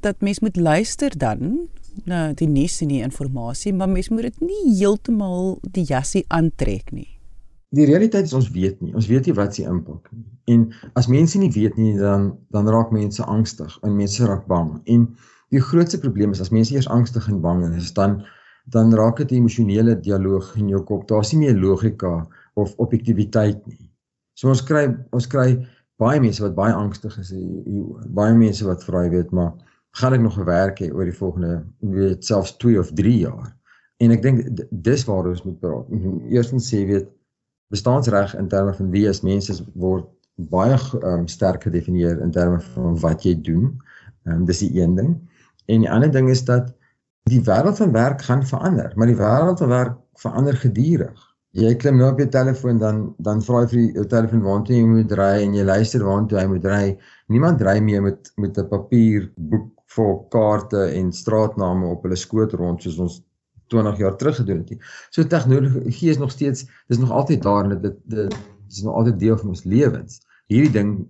dat 0.00 0.20
mens 0.20 0.40
moet 0.40 0.56
luister 0.56 1.18
dan 1.18 1.68
na 2.04 2.32
die 2.32 2.48
nuus 2.48 2.80
en 2.80 2.88
die 2.88 3.02
inligting, 3.02 3.76
maar 3.76 3.88
mens 3.88 4.08
moet 4.08 4.22
dit 4.22 4.40
nie 4.40 4.76
heeltemal 4.78 5.58
die 5.70 5.84
jassie 5.84 6.24
aantrek 6.28 6.92
nie. 6.92 7.08
Die 7.70 7.86
realiteit 7.86 8.26
is 8.26 8.34
ons 8.34 8.50
weet 8.50 8.80
nie. 8.80 8.94
Ons 8.94 9.06
weet 9.06 9.26
nie 9.26 9.34
wat 9.34 9.54
se 9.54 9.62
impak 9.62 10.08
nie. 10.10 10.24
En 10.50 10.64
as 10.98 11.06
mense 11.06 11.38
nie 11.38 11.52
weet 11.54 11.76
nie, 11.78 11.92
dan 11.98 12.32
dan 12.50 12.68
raak 12.68 12.90
mense 12.90 13.22
angstig 13.24 13.76
en 13.86 13.94
mense 13.96 14.26
raak 14.26 14.46
bang. 14.50 14.72
En 14.84 15.04
die 15.50 15.62
grootste 15.62 15.98
probleem 15.98 16.34
is 16.34 16.40
as 16.40 16.52
mense 16.54 16.74
eers 16.74 16.88
angstig 16.88 17.26
en 17.28 17.40
bang 17.42 17.64
is, 17.74 17.92
dan 17.96 18.20
dan 18.70 18.94
raak 18.94 19.16
dit 19.16 19.30
'n 19.32 19.40
emosionele 19.40 20.00
dialoog 20.00 20.56
in 20.56 20.68
jou 20.68 20.82
kop. 20.84 21.08
Daar's 21.08 21.32
nie 21.32 21.46
meer 21.46 21.58
logika 21.58 22.26
of 22.54 22.74
objektiviteit 22.76 23.66
nie. 23.66 23.90
So 24.34 24.48
ons 24.48 24.62
kry 24.62 24.96
ons 25.10 25.26
kry 25.26 25.66
baie 25.96 26.20
mense 26.20 26.42
wat 26.42 26.54
baie 26.54 26.72
angstig 26.72 27.18
is, 27.18 27.32
baie 28.06 28.34
mense 28.34 28.64
wat 28.64 28.84
vra, 28.84 29.04
jy 29.04 29.10
weet, 29.10 29.30
maar 29.30 29.52
gaan 30.00 30.14
ek 30.14 30.20
nog 30.20 30.34
gewerk 30.34 30.78
hê 30.80 30.90
oor 30.92 31.04
die 31.04 31.16
volgende 31.16 31.64
weet 31.80 32.24
selfs 32.24 32.56
2 32.56 32.78
of 32.78 32.92
3 32.92 33.16
jaar? 33.18 33.50
En 34.00 34.10
ek 34.10 34.22
dink 34.22 34.62
dis 34.70 35.04
waar 35.04 35.26
ons 35.28 35.42
moet 35.44 35.58
praat. 35.60 35.90
Eerstens 36.30 36.70
sê 36.72 36.86
weet 36.86 37.10
bestaansreg 37.70 38.34
in 38.38 38.48
terme 38.48 38.74
van 38.74 38.90
wie 38.90 39.08
as 39.08 39.22
mense 39.22 39.58
word 39.74 40.06
baie 40.50 40.78
um, 41.02 41.26
sterk 41.28 41.62
gedefinieer 41.62 42.20
in 42.24 42.30
terme 42.30 42.60
van 42.72 42.96
wat 43.00 43.26
jy 43.26 43.34
doen. 43.40 43.74
Ehm 44.24 44.40
um, 44.40 44.46
dis 44.48 44.62
die 44.64 44.80
een 44.80 44.96
ding. 44.96 45.18
En 45.66 45.80
die 45.84 45.90
ander 45.90 46.10
ding 46.10 46.30
is 46.30 46.44
dat 46.44 46.70
die 47.30 47.40
wêreld 47.46 47.76
van 47.76 47.92
werk 47.92 48.22
gaan 48.22 48.46
verander, 48.46 48.92
maar 48.96 49.10
die 49.10 49.18
wêreld 49.18 49.58
van 49.58 49.68
werk 49.68 49.98
verander 50.22 50.56
gedurig. 50.56 51.26
Jy 51.58 51.74
klim 51.82 51.98
nou 51.98 52.12
op 52.12 52.20
jou 52.22 52.28
telefoon 52.30 52.78
dan 52.78 52.98
dan 53.18 53.42
vra 53.42 53.64
jy 53.64 53.68
vir 53.72 53.80
jou 53.98 54.04
telefoon 54.06 54.42
waartoe 54.44 54.76
jy 54.76 54.84
moet 54.86 55.12
ry 55.18 55.32
en 55.42 55.56
jy 55.58 55.64
luister 55.66 56.04
waartoe 56.06 56.38
jy 56.38 56.46
moet 56.52 56.68
ry. 56.70 56.84
Niemand 57.26 57.62
ry 57.66 57.80
meer 57.82 58.02
met 58.02 58.30
met 58.36 58.58
'n 58.58 58.68
papier 58.70 59.26
boek 59.36 59.68
vol 59.96 60.14
kaarte 60.30 60.84
en 60.94 61.12
straatname 61.12 61.86
op 61.90 62.06
hulle 62.06 62.16
skoot 62.16 62.52
rond 62.52 62.82
soos 62.82 62.98
ons 62.98 63.18
20 63.74 63.98
jaar 63.98 64.16
terug 64.16 64.36
gedoen 64.36 64.62
het 64.62 64.70
nie. 64.70 64.80
So 65.10 65.26
tegnologie 65.26 66.10
is 66.10 66.18
nog 66.18 66.30
steeds 66.30 66.66
dis 66.86 66.98
nog 66.98 67.10
altyd 67.10 67.42
daar 67.42 67.64
en 67.64 67.80
dit 67.80 67.96
dit 68.04 68.36
is 68.68 68.82
nog 68.82 68.94
altyd 68.94 69.18
deel 69.18 69.38
van 69.38 69.48
ons 69.48 69.64
lewens. 69.64 70.20
Hierdie 70.46 70.72
ding 70.72 71.08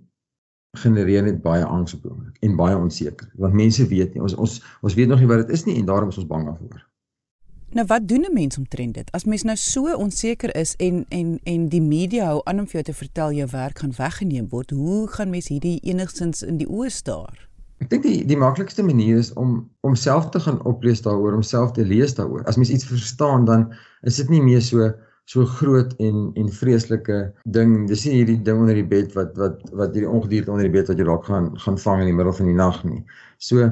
genereer 0.79 1.23
net 1.23 1.41
baie 1.43 1.65
angs 1.65 1.93
op 1.93 2.05
oomblik 2.07 2.37
en 2.39 2.55
baie 2.55 2.77
onseker 2.77 3.27
want 3.43 3.53
mense 3.53 3.83
weet 3.91 4.13
nie 4.15 4.21
ons 4.23 4.35
ons 4.39 4.53
ons 4.81 4.93
weet 4.95 5.09
nog 5.11 5.19
nie 5.19 5.27
wat 5.27 5.43
dit 5.43 5.57
is 5.57 5.65
nie 5.67 5.75
en 5.79 5.85
daarom 5.89 6.09
is 6.13 6.19
ons 6.21 6.27
bang 6.29 6.45
daarvoor. 6.47 6.85
Nou 7.75 7.85
wat 7.87 8.07
doen 8.07 8.25
'n 8.27 8.33
mens 8.33 8.57
omtrent 8.57 8.93
dit? 8.93 9.11
As 9.11 9.23
mens 9.23 9.43
nou 9.43 9.55
so 9.55 9.95
onseker 9.95 10.55
is 10.55 10.75
en 10.75 11.05
en 11.09 11.39
en 11.43 11.69
die 11.69 11.81
media 11.81 12.25
hou 12.25 12.41
aan 12.43 12.59
om 12.59 12.65
vir 12.67 12.71
jou 12.71 12.83
te 12.83 12.93
vertel 12.93 13.31
jou 13.31 13.47
werk 13.51 13.79
gaan 13.79 13.93
weggeneem 13.97 14.47
word, 14.49 14.69
hoe 14.69 15.07
gaan 15.07 15.29
mens 15.29 15.47
hierdie 15.47 15.79
enigstens 15.79 16.41
in 16.41 16.57
die 16.57 16.67
oë 16.67 16.89
staar? 16.89 17.49
Ek 17.77 17.89
dink 17.89 18.03
die 18.03 18.25
die 18.25 18.37
maklikste 18.37 18.83
manier 18.83 19.17
is 19.17 19.33
om 19.33 19.69
om 19.81 19.95
self 19.95 20.29
te 20.29 20.39
gaan 20.39 20.63
oplees 20.65 21.01
daaroor, 21.01 21.33
om 21.33 21.41
self 21.41 21.71
te 21.71 21.85
lees 21.85 22.15
daaroor. 22.15 22.43
As 22.43 22.55
mens 22.55 22.69
iets 22.69 22.85
verstaan, 22.85 23.45
dan 23.45 23.73
is 24.01 24.15
dit 24.15 24.29
nie 24.29 24.41
meer 24.41 24.61
so 24.61 24.93
so 25.31 25.45
groot 25.45 25.93
en 26.03 26.31
en 26.35 26.49
vreeslike 26.51 27.19
ding. 27.57 27.75
Dis 27.87 28.03
nie 28.07 28.17
hierdie 28.19 28.39
ding 28.47 28.59
onder 28.63 28.75
die 28.75 28.87
bed 28.87 29.13
wat 29.15 29.37
wat 29.39 29.61
wat 29.79 29.95
hierdie 29.95 30.09
ongedierte 30.09 30.51
onder 30.51 30.67
die 30.67 30.73
bed 30.73 30.91
wat 30.91 30.99
jy 30.99 31.07
dalk 31.07 31.27
gaan 31.29 31.51
gaan 31.65 31.79
vang 31.85 32.03
in 32.03 32.11
die 32.11 32.17
middel 32.17 32.35
van 32.39 32.49
die 32.51 32.57
nag 32.57 32.81
nie. 32.87 32.99
So 33.39 33.69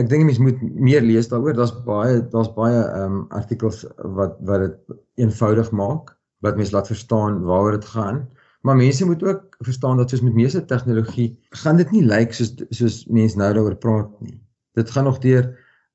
ek 0.00 0.10
dink 0.10 0.26
mense 0.28 0.44
moet 0.44 0.60
meer 0.88 1.04
lees 1.04 1.30
daaroor. 1.30 1.56
Daar's 1.56 1.72
baie 1.86 2.20
daar's 2.34 2.52
baie 2.56 2.82
ehm 2.82 3.22
um, 3.22 3.22
artikels 3.36 3.86
wat 4.18 4.36
wat 4.50 4.66
dit 4.66 5.00
eenvoudig 5.24 5.72
maak, 5.82 6.12
wat 6.44 6.60
mense 6.60 6.76
laat 6.76 6.92
verstaan 6.92 7.40
waaroor 7.48 7.78
dit 7.78 7.88
gaan. 7.94 8.22
Maar 8.68 8.76
mense 8.76 9.06
moet 9.08 9.24
ook 9.24 9.56
verstaan 9.64 9.96
dat 9.96 10.12
soos 10.12 10.20
met 10.20 10.36
meeste 10.36 10.64
tegnologie, 10.68 11.30
gaan 11.62 11.80
dit 11.80 11.90
nie 11.96 12.04
lyk 12.04 12.36
soos 12.36 12.52
soos 12.76 13.02
mense 13.08 13.40
nou 13.40 13.52
daaroor 13.56 13.76
praat 13.80 14.12
nie. 14.20 14.36
Dit 14.76 14.92
gaan 14.92 15.08
nog 15.08 15.20
deur 15.24 15.48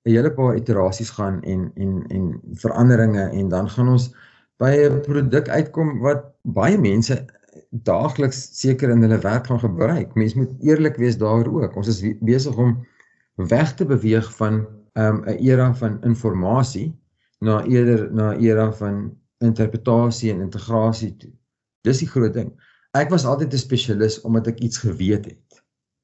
'n 0.06 0.14
hele 0.14 0.32
paar 0.34 0.56
iterasies 0.58 1.10
gaan 1.10 1.42
en 1.44 1.72
en 1.76 2.06
en 2.08 2.26
veranderinge 2.54 3.30
en 3.30 3.50
dan 3.50 3.70
gaan 3.70 3.90
ons 3.90 4.14
by 4.58 4.72
'n 4.90 5.02
produk 5.02 5.50
uitkom 5.50 6.00
wat 6.00 6.24
baie 6.44 6.78
mense 6.78 7.26
daagliks 7.72 8.48
seker 8.60 8.90
in 8.90 9.02
hulle 9.02 9.20
werk 9.20 9.48
gaan 9.48 9.60
gebruik. 9.60 10.16
Mense 10.16 10.38
moet 10.38 10.52
eerlik 10.62 10.96
wees 10.96 11.18
daaroor 11.18 11.64
ook. 11.64 11.76
Ons 11.76 11.88
is 11.88 12.02
besig 12.22 12.56
om 12.58 12.78
weg 13.36 13.74
te 13.76 13.86
beweeg 13.86 14.36
van 14.36 14.66
um 14.94 15.24
'n 15.26 15.38
era 15.44 15.74
van 15.76 16.02
informasie 16.04 16.96
na 17.40 17.64
eerder 17.64 18.14
na 18.14 18.32
'n 18.34 18.42
era 18.44 18.72
van 18.74 19.18
interpretasie 19.38 20.32
en 20.32 20.42
integrasie 20.42 21.16
toe. 21.18 21.32
Dis 21.82 22.00
die 22.00 22.08
groot 22.08 22.34
ding. 22.34 22.54
Ek 22.92 23.10
was 23.10 23.26
altyd 23.26 23.54
'n 23.54 23.58
spesialis 23.58 24.22
omdat 24.22 24.48
ek 24.48 24.60
iets 24.60 24.78
geweet 24.78 25.26
het. 25.26 25.64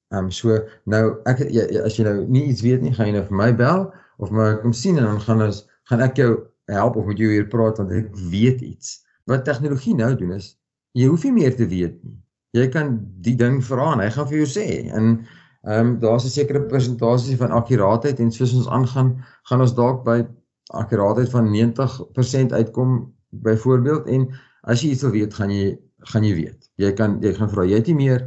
Um 0.09 0.31
so 0.31 0.67
nou 0.83 1.21
ek 1.23 1.37
ja, 1.49 1.65
ja, 1.69 1.81
as 1.81 1.95
jy 1.95 2.03
nou 2.03 2.27
nie 2.27 2.43
iets 2.43 2.61
weet 2.61 2.81
nie, 2.81 2.93
gaan 2.93 3.07
jy 3.07 3.13
nou 3.13 3.25
vir 3.25 3.35
my 3.35 3.55
bel 3.55 3.93
of 4.17 4.31
my 4.31 4.57
kom 4.61 4.73
sien 4.73 4.97
en 4.97 5.03
dan 5.03 5.21
gaan 5.21 5.41
ons 5.41 5.67
gaan 5.83 6.01
ek 6.01 6.15
jou 6.15 6.50
help 6.73 6.95
of 6.95 7.05
met 7.05 7.17
jou 7.17 7.29
hier 7.31 7.47
praat 7.47 7.77
want 7.77 7.91
ek 7.91 8.09
weet 8.31 8.61
iets. 8.61 8.99
Wat 9.29 9.45
tegnologie 9.45 9.95
nou 9.95 10.15
doen 10.15 10.33
is 10.37 10.55
jy 10.97 11.07
hoef 11.07 11.23
nie 11.27 11.35
meer 11.35 11.55
te 11.55 11.67
weet 11.67 11.95
nie. 12.03 12.17
Jy 12.57 12.67
kan 12.73 12.97
die 13.23 13.35
ding 13.39 13.61
vra 13.63 13.93
en 13.93 14.03
hy 14.03 14.09
gaan 14.11 14.27
vir 14.27 14.41
jou 14.41 14.49
sê 14.57 14.67
en 14.91 15.13
ehm 15.61 15.79
um, 15.79 15.89
daar's 16.01 16.25
'n 16.25 16.33
sekere 16.33 16.61
persentasie 16.67 17.37
van 17.37 17.53
akkuraatheid 17.53 18.19
en 18.19 18.31
soos 18.31 18.53
ons 18.57 18.67
aangaan, 18.67 19.23
gaan 19.49 19.61
ons 19.61 19.75
dalk 19.77 20.03
by 20.03 20.25
akkuraatheid 20.73 21.29
van 21.29 21.51
90% 21.53 22.51
uitkom 22.51 23.13
byvoorbeeld 23.29 24.07
en 24.07 24.27
as 24.63 24.81
jy 24.81 24.91
iets 24.91 25.05
wil 25.05 25.11
weet, 25.11 25.33
gaan 25.33 25.51
jy 25.51 25.77
gaan 26.11 26.23
jy 26.23 26.33
weet. 26.35 26.69
Jy 26.81 26.91
kan 26.97 27.19
jy 27.21 27.33
gaan 27.37 27.49
vra 27.49 27.65
jy 27.65 27.77
het 27.77 27.87
nie 27.87 27.99
meer 27.99 28.21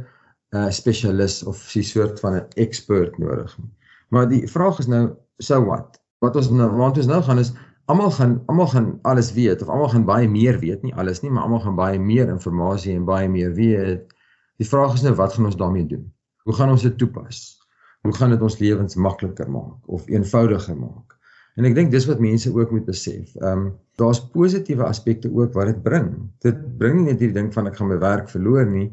'n 0.53 0.57
uh, 0.57 0.71
spesialis 0.71 1.43
of 1.43 1.59
'n 1.75 1.83
soort 1.83 2.19
van 2.19 2.35
'n 2.35 2.47
expert 2.55 3.17
nodig 3.17 3.57
nie. 3.57 3.71
Maar 4.09 4.29
die 4.29 4.47
vraag 4.47 4.79
is 4.79 4.87
nou 4.87 5.15
so 5.37 5.59
what? 5.65 5.99
Wat 6.19 6.35
ons 6.35 6.49
nou 6.49 6.69
wat 6.77 6.97
ons 6.97 7.07
nou 7.07 7.21
gaan 7.21 7.39
is 7.39 7.53
almal 7.85 8.11
gaan 8.11 8.43
almal 8.45 8.67
gaan 8.67 8.99
alles 9.01 9.33
weet 9.33 9.61
of 9.61 9.69
almal 9.69 9.89
gaan 9.89 10.05
baie 10.05 10.29
meer 10.29 10.59
weet, 10.59 10.81
nie 10.81 10.93
alles 10.95 11.21
nie, 11.21 11.31
maar 11.31 11.43
almal 11.43 11.59
gaan 11.59 11.75
baie 11.75 11.99
meer 11.99 12.29
inligting 12.29 12.95
en 12.95 13.05
baie 13.05 13.29
meer 13.29 13.53
weet. 13.53 14.13
Die 14.57 14.67
vraag 14.67 14.93
is 14.93 15.03
nou 15.05 15.13
wat 15.15 15.33
gaan 15.33 15.45
ons 15.45 15.57
daarmee 15.59 15.85
doen? 15.85 16.05
Hoe 16.43 16.53
gaan 16.53 16.69
ons 16.69 16.81
dit 16.81 16.97
toepas? 16.97 17.59
Hoe 18.01 18.13
gaan 18.13 18.29
dit 18.29 18.41
ons 18.41 18.57
lewens 18.59 18.95
makliker 18.95 19.49
maak 19.51 19.89
of 19.89 20.07
eenvoudiger 20.07 20.77
maak? 20.77 21.15
En 21.55 21.65
ek 21.65 21.75
dink 21.75 21.91
dis 21.91 22.05
wat 22.09 22.19
mense 22.19 22.51
ook 22.51 22.71
moet 22.75 22.85
besef. 22.85 23.35
Ehm 23.39 23.65
um, 23.65 23.73
daar's 23.95 24.19
positiewe 24.33 24.83
aspekte 24.83 25.29
ook 25.31 25.53
wat 25.55 25.69
dit 25.71 25.83
bring. 25.83 26.09
Dit 26.43 26.57
bring 26.77 26.97
nie 26.99 27.11
net 27.13 27.21
hierdie 27.21 27.37
ding 27.37 27.53
van 27.53 27.69
ek 27.69 27.77
gaan 27.79 27.87
my 27.93 27.99
werk 28.01 28.27
verloor 28.29 28.65
nie. 28.67 28.89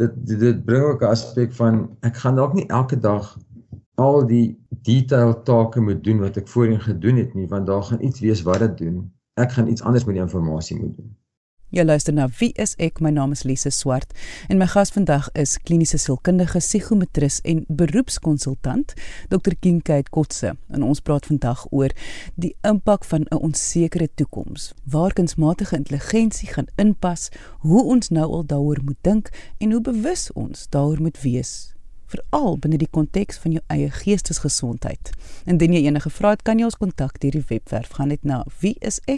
Dit 0.00 0.14
dit, 0.26 0.38
dit 0.40 0.62
bring 0.64 0.84
ook 0.84 1.02
'n 1.02 1.12
aspek 1.12 1.52
van 1.52 1.82
ek 2.00 2.16
gaan 2.22 2.40
dalk 2.40 2.54
nie 2.54 2.66
elke 2.68 2.96
dag 2.96 3.36
al 3.94 4.26
die 4.26 4.58
detail 4.68 5.42
take 5.42 5.80
moet 5.80 6.04
doen 6.04 6.22
wat 6.24 6.36
ek 6.36 6.48
voorheen 6.48 6.80
gedoen 6.80 7.16
het 7.16 7.34
nie, 7.34 7.48
want 7.48 7.66
daar 7.66 7.82
gaan 7.82 8.02
iets 8.02 8.20
wees 8.20 8.42
wat 8.42 8.58
dit 8.58 8.78
doen. 8.78 9.12
Ek 9.34 9.52
gaan 9.52 9.68
iets 9.68 9.82
anders 9.82 10.04
met 10.04 10.14
die 10.14 10.22
inligting 10.22 10.80
moet 10.80 10.96
doen. 10.96 11.12
Jy 11.74 11.82
luister 11.82 12.14
na 12.14 12.28
Wie 12.38 12.52
is 12.54 12.76
ek? 12.78 13.00
My 13.02 13.10
naam 13.10 13.32
is 13.34 13.42
Lise 13.42 13.72
Swart 13.74 14.12
en 14.46 14.60
my 14.60 14.68
gas 14.70 14.92
vandag 14.94 15.26
is 15.34 15.56
kliniese 15.58 15.98
sielkundige, 15.98 16.60
psigometris 16.62 17.40
en 17.42 17.64
beroepskonsultant 17.66 18.94
Dr. 19.32 19.56
Kinkait 19.58 20.12
Kotse. 20.14 20.54
En 20.70 20.86
ons 20.86 21.02
praat 21.02 21.26
vandag 21.26 21.66
oor 21.74 21.90
die 22.38 22.54
impak 22.62 23.02
van 23.10 23.26
'n 23.26 23.42
onsekere 23.42 24.08
toekoms. 24.14 24.72
Waar 24.86 25.12
kunsmatige 25.12 25.76
intelligensie 25.76 26.48
gaan 26.48 26.70
inpas, 26.76 27.28
hoe 27.58 27.82
ons 27.82 28.08
nou 28.08 28.26
al 28.30 28.46
daaroor 28.46 28.78
moet 28.84 29.02
dink 29.02 29.30
en 29.58 29.72
hoe 29.72 29.80
bewus 29.80 30.32
ons 30.32 30.68
daaroor 30.68 31.00
moet 31.00 31.22
wees 31.22 31.73
veral 32.14 32.58
binne 32.58 32.78
die 32.78 32.90
konteks 32.90 33.38
van 33.42 33.52
jou 33.56 33.62
eie 33.72 33.90
geestesgesondheid. 34.02 35.10
Indien 35.50 35.74
jy 35.74 35.82
enige 35.88 36.10
vrae 36.12 36.34
het, 36.36 36.44
kan 36.46 36.58
jy 36.58 36.64
ons 36.68 36.80
kontak 36.80 37.20
deur 37.22 37.34
die 37.34 37.48
webwerf 37.50 37.90
gaan 37.98 38.10
net 38.12 38.22
na 38.24 38.44
wieisek.co.za 38.62 39.08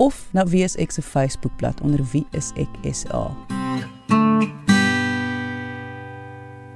of 0.00 0.16
na 0.32 0.42
wieisek 0.48 0.90
se 0.92 1.02
Facebookblad 1.02 1.80
onder 1.84 2.02
wieiseksa. 2.12 3.24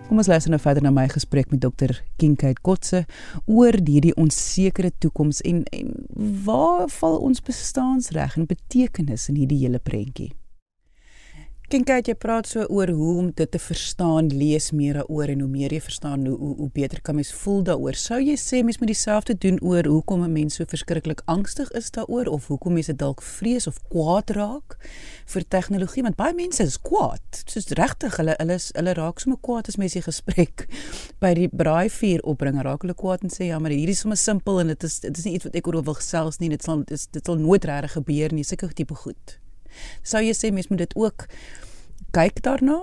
Kom 0.04 0.20
ons 0.20 0.28
luister 0.30 0.52
nou 0.52 0.60
verder 0.62 0.84
na 0.84 0.92
my 0.94 1.08
gesprek 1.10 1.50
met 1.50 1.62
dokter 1.64 2.04
Kinkheid 2.20 2.60
Kotse 2.62 3.06
oor 3.50 3.74
hierdie 3.80 4.14
onsekere 4.20 4.92
toekoms 5.02 5.40
en 5.48 5.64
en 5.74 5.88
waar 6.44 6.86
val 7.00 7.18
ons 7.24 7.42
bestaansreg 7.42 8.36
en 8.38 8.46
betekenis 8.46 9.28
in 9.32 9.36
hierdie 9.42 9.62
hele 9.64 9.80
prentjie? 9.82 10.30
Kinkie, 11.74 12.04
jy 12.06 12.14
praat 12.14 12.46
so 12.46 12.62
oor 12.70 12.86
hoe 12.94 13.12
om 13.18 13.30
dit 13.34 13.50
te 13.50 13.58
verstaan, 13.58 14.28
lees 14.30 14.68
meer 14.70 15.00
daaroor 15.00 15.32
en 15.32 15.40
hoe 15.42 15.48
meer 15.50 15.72
jy 15.74 15.80
verstaan, 15.82 16.22
hoe 16.30 16.36
hoe, 16.38 16.52
hoe 16.60 16.68
beter 16.76 17.00
kan 17.02 17.16
mens 17.18 17.32
voel 17.34 17.64
daaroor. 17.66 17.98
Sou 17.98 18.20
jy 18.22 18.36
sê 18.38 18.60
mens 18.62 18.78
moet 18.78 18.92
dieselfde 18.92 19.34
doen 19.42 19.58
oor 19.58 19.88
hoekom 19.90 20.22
'n 20.22 20.30
mens 20.30 20.54
so 20.54 20.64
verskriklik 20.70 21.24
angstig 21.26 21.72
is 21.74 21.90
daaroor 21.90 22.30
of 22.30 22.46
hoekom 22.46 22.78
mense 22.78 22.94
dalk 22.94 23.22
vrees 23.22 23.66
of 23.66 23.82
kwaad 23.90 24.30
raak 24.38 24.78
vir 25.26 25.48
tegnologie? 25.48 26.06
Want 26.06 26.16
baie 26.16 26.34
mense 26.34 26.62
is 26.62 26.78
kwaad. 26.78 27.42
Soos 27.44 27.66
regtig, 27.66 28.16
hulle 28.22 28.36
hulle 28.38 28.54
is 28.54 28.70
hulle 28.74 28.94
raak 28.94 29.18
sommer 29.18 29.40
kwaad 29.42 29.66
as 29.66 29.76
mense 29.76 29.98
gesprek 29.98 30.68
by 31.22 31.34
die 31.34 31.48
braaivuur 31.48 32.22
opbring, 32.22 32.62
raak 32.62 32.86
hulle 32.86 32.94
kwaad 32.94 33.26
en 33.26 33.34
sê 33.34 33.50
ja, 33.50 33.58
maar 33.58 33.74
hierdie 33.74 33.98
is 33.98 34.06
sommer 34.06 34.16
simpel 34.16 34.60
en 34.60 34.68
dit 34.68 34.82
is 34.84 35.00
dit 35.00 35.18
is 35.18 35.24
nie 35.24 35.34
iets 35.34 35.50
wat 35.50 35.56
ek 35.56 35.66
oor 35.66 35.82
wil 35.82 35.98
gesels 35.98 36.38
nie. 36.38 36.54
Dit 36.54 36.62
sal 36.62 36.84
dit, 36.86 37.08
dit 37.10 37.24
sal 37.24 37.34
nooit 37.34 37.64
regtig 37.64 37.98
gebeur 37.98 38.30
nie, 38.32 38.44
sulke 38.44 38.70
tipe 38.70 38.94
goed. 38.94 39.42
Sou 40.06 40.22
jy 40.22 40.34
sê 40.36 40.52
mens 40.54 40.70
moet 40.70 40.84
dit 40.84 40.96
ook 40.96 41.26
kyk 42.14 42.42
daarna? 42.46 42.78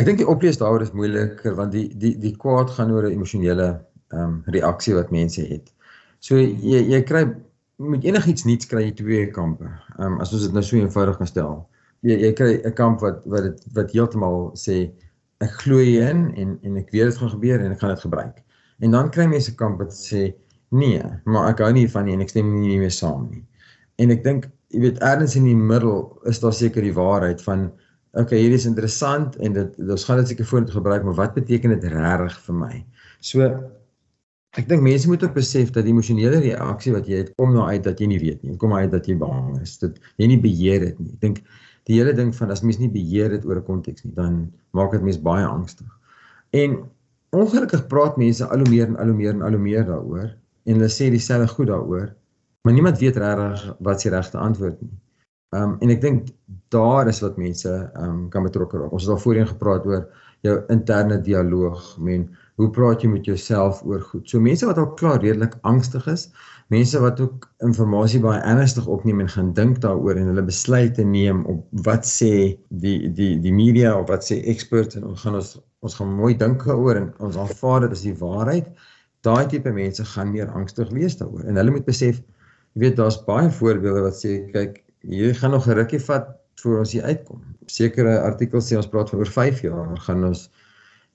Ek 0.00 0.06
dink 0.08 0.20
die 0.20 0.28
oplees 0.28 0.58
daaroor 0.60 0.84
is 0.84 0.92
moeiliker 0.96 1.56
want 1.58 1.74
die 1.76 1.88
die 2.00 2.14
die 2.20 2.34
kwaad 2.40 2.72
gaan 2.76 2.92
oor 2.94 3.08
'n 3.08 3.16
emosionele 3.16 3.68
ehm 4.12 4.22
um, 4.22 4.34
reaksie 4.56 4.94
wat 4.96 5.12
mense 5.12 5.42
het. 5.48 5.72
So 6.20 6.38
jy 6.38 6.80
jy 6.92 7.00
kry 7.08 7.24
met 7.92 8.04
enigiets 8.04 8.44
nuuts 8.48 8.68
kry 8.70 8.86
jy 8.86 8.94
twee 9.00 9.26
kampe. 9.38 9.68
Ehm 9.98 10.14
um, 10.14 10.20
as 10.20 10.32
ons 10.32 10.44
dit 10.46 10.56
nou 10.56 10.64
so 10.64 10.76
eenvoudig 10.76 11.18
kan 11.20 11.30
stel. 11.30 11.54
Jy 12.08 12.18
jy 12.26 12.32
kry 12.40 12.52
'n 12.60 12.74
kamp 12.80 13.00
wat 13.00 13.22
wat 13.34 13.48
dit 13.48 13.64
wat 13.78 13.92
heeltemal 13.96 14.52
sê 14.64 14.78
ek 15.40 15.52
glo 15.64 15.78
in 15.80 16.32
en 16.36 16.58
en 16.62 16.76
ek 16.76 16.90
weet 16.92 17.10
dit 17.10 17.20
gaan 17.20 17.34
gebeur 17.36 17.60
en 17.60 17.72
ek 17.72 17.80
gaan 17.80 17.94
dit 17.94 18.06
gebruik. 18.06 18.42
En 18.80 18.90
dan 18.90 19.10
kry 19.10 19.26
mense 19.26 19.52
'n 19.52 19.56
kamp 19.56 19.78
wat 19.78 19.92
sê 19.92 20.32
nee, 20.70 21.02
maar 21.24 21.50
ek 21.50 21.60
hou 21.60 21.72
nie 21.72 21.88
van 21.88 22.04
nie 22.04 22.14
en 22.14 22.20
ek 22.20 22.30
stem 22.30 22.48
nie 22.60 22.78
mee 22.78 22.90
saam 22.90 23.28
nie. 23.30 23.44
En 23.98 24.10
ek 24.10 24.24
dink 24.24 24.50
jy 24.72 24.80
weet 24.80 24.98
ergens 25.04 25.36
in 25.36 25.44
die 25.44 25.56
middel 25.56 26.20
is 26.24 26.40
daar 26.40 26.52
seker 26.56 26.82
die 26.82 26.96
waarheid 26.96 27.42
van 27.42 27.72
okay, 28.12 28.38
hierdie 28.38 28.58
is 28.60 28.68
interessant 28.68 29.36
en 29.42 29.56
dit 29.56 29.78
ons 29.82 30.04
gaan 30.08 30.20
dit 30.20 30.32
seker 30.32 30.48
vorentoe 30.48 30.76
gebruik, 30.76 31.04
maar 31.06 31.18
wat 31.18 31.34
beteken 31.38 31.74
dit 31.76 31.86
regtig 31.92 32.38
vir 32.46 32.58
my? 32.58 32.74
So 33.24 33.48
ek 34.58 34.68
dink 34.68 34.84
mense 34.84 35.08
moet 35.08 35.22
ook 35.24 35.34
besef 35.36 35.72
dat 35.72 35.86
die 35.86 35.94
emosionele 35.94 36.42
reaksie 36.44 36.92
wat 36.92 37.08
jy 37.08 37.22
het 37.22 37.32
kom 37.40 37.54
nou 37.56 37.64
uit 37.70 37.84
dat 37.86 38.00
jy 38.00 38.10
nie 38.10 38.20
weet 38.20 38.42
nie, 38.44 38.56
kom 38.60 38.74
uit 38.76 38.92
dat 38.92 39.08
jy 39.08 39.16
bang 39.20 39.54
is, 39.62 39.78
dat 39.80 39.96
jy 40.20 40.28
nie 40.28 40.40
beheer 40.40 40.88
dit 40.90 40.98
nie. 41.00 41.14
Ek 41.16 41.20
dink 41.24 41.42
die 41.88 41.96
hele 41.98 42.12
ding 42.14 42.34
van 42.36 42.52
as 42.52 42.60
mens 42.62 42.78
nie 42.78 42.90
beheer 42.92 43.32
dit 43.32 43.46
oor 43.48 43.62
'n 43.62 43.68
konteks 43.68 44.04
nie, 44.04 44.14
dan 44.14 44.52
maak 44.76 44.92
dit 44.92 45.02
mens 45.02 45.18
baie 45.18 45.46
angstig. 45.46 45.88
En 46.52 46.82
ongelukkig 47.32 47.86
praat 47.88 48.18
mense 48.20 48.44
al 48.44 48.60
hoe 48.60 48.68
meer 48.68 48.86
en 48.86 48.96
al 49.00 49.08
hoe 49.08 49.16
meer 49.16 49.32
en 49.32 49.42
al 49.42 49.56
hoe 49.56 49.64
meer 49.70 49.86
daaroor 49.88 50.28
en 50.64 50.74
hulle 50.76 50.90
sê 50.92 51.08
dieselfde 51.10 51.48
goed 51.48 51.72
daaroor 51.72 52.12
maar 52.62 52.72
niemand 52.72 52.98
weet 52.98 53.16
regtig 53.16 53.76
wat 53.78 54.00
se 54.00 54.08
regte 54.08 54.38
antwoord 54.38 54.80
nie. 54.80 54.98
Ehm 55.52 55.62
um, 55.62 55.72
en 55.84 55.90
ek 55.92 56.00
dink 56.00 56.28
daar 56.72 57.08
is 57.10 57.20
wat 57.20 57.36
mense 57.40 57.70
ehm 57.70 58.04
um, 58.10 58.20
kan 58.32 58.46
betrokke 58.46 58.78
raak. 58.80 58.92
Ons 58.96 59.04
het 59.04 59.12
al 59.12 59.20
voorheen 59.20 59.48
gepraat 59.50 59.86
oor 59.86 60.06
jou 60.46 60.54
interne 60.72 61.18
dialoog, 61.22 61.82
men 62.00 62.24
hoe 62.58 62.68
praat 62.72 63.04
jy 63.04 63.10
met 63.12 63.28
jouself 63.28 63.82
oor 63.84 64.00
goed. 64.00 64.24
So 64.30 64.40
mense 64.40 64.66
wat 64.66 64.80
al 64.80 64.88
klaar 64.98 65.20
redelik 65.20 65.58
angstig 65.68 66.06
is, 66.10 66.24
mense 66.72 66.98
wat 67.04 67.20
ook 67.20 67.46
inligting 67.60 68.24
baie 68.24 68.40
ernstig 68.54 68.88
opneem 68.96 69.20
en 69.20 69.28
gaan 69.34 69.52
dink 69.58 69.82
daaroor 69.84 70.16
en 70.16 70.32
hulle 70.32 70.46
besluite 70.48 71.04
neem 71.04 71.44
op 71.52 71.60
wat 71.88 72.08
sê 72.08 72.32
die 72.84 73.12
die 73.20 73.34
die 73.44 73.52
media 73.52 73.92
of 73.98 74.08
wat 74.08 74.24
sê 74.24 74.40
experts 74.54 74.96
en 74.96 75.04
ons 75.12 75.26
gaan 75.26 75.36
ons 75.42 75.58
ons 75.82 75.98
gaan 75.98 76.16
mooi 76.16 76.32
dink 76.38 76.64
daaroor 76.64 76.96
en 76.96 77.12
ons 77.28 77.36
aanvaar 77.44 77.84
dit 77.84 77.98
as 77.98 78.06
die 78.08 78.16
waarheid. 78.24 78.72
Daai 79.26 79.46
tipe 79.52 79.70
mense 79.70 80.04
gaan 80.14 80.32
meer 80.32 80.48
angstig 80.56 80.90
wees 80.96 81.20
daaroor 81.20 81.44
en 81.44 81.60
hulle 81.60 81.76
moet 81.76 81.88
besef 81.92 82.24
Jy 82.72 82.86
weet 82.86 82.96
daar's 82.96 83.18
baie 83.26 83.50
voorbeelde 83.52 84.06
wat 84.06 84.16
sê 84.16 84.38
kyk, 84.52 84.78
hier 85.02 85.34
gaan 85.34 85.50
nog 85.50 85.66
'n 85.66 85.78
rukkie 85.78 86.00
vat 86.00 86.28
voor 86.62 86.78
ons 86.78 86.92
hier 86.92 87.02
uitkom. 87.02 87.42
Sekere 87.66 88.20
artikels 88.20 88.72
sê 88.72 88.76
ons 88.76 88.88
praat 88.88 89.10
van 89.10 89.18
oor 89.18 89.26
5 89.30 89.60
jaar 89.60 89.96
gaan 89.98 90.24
ons 90.24 90.50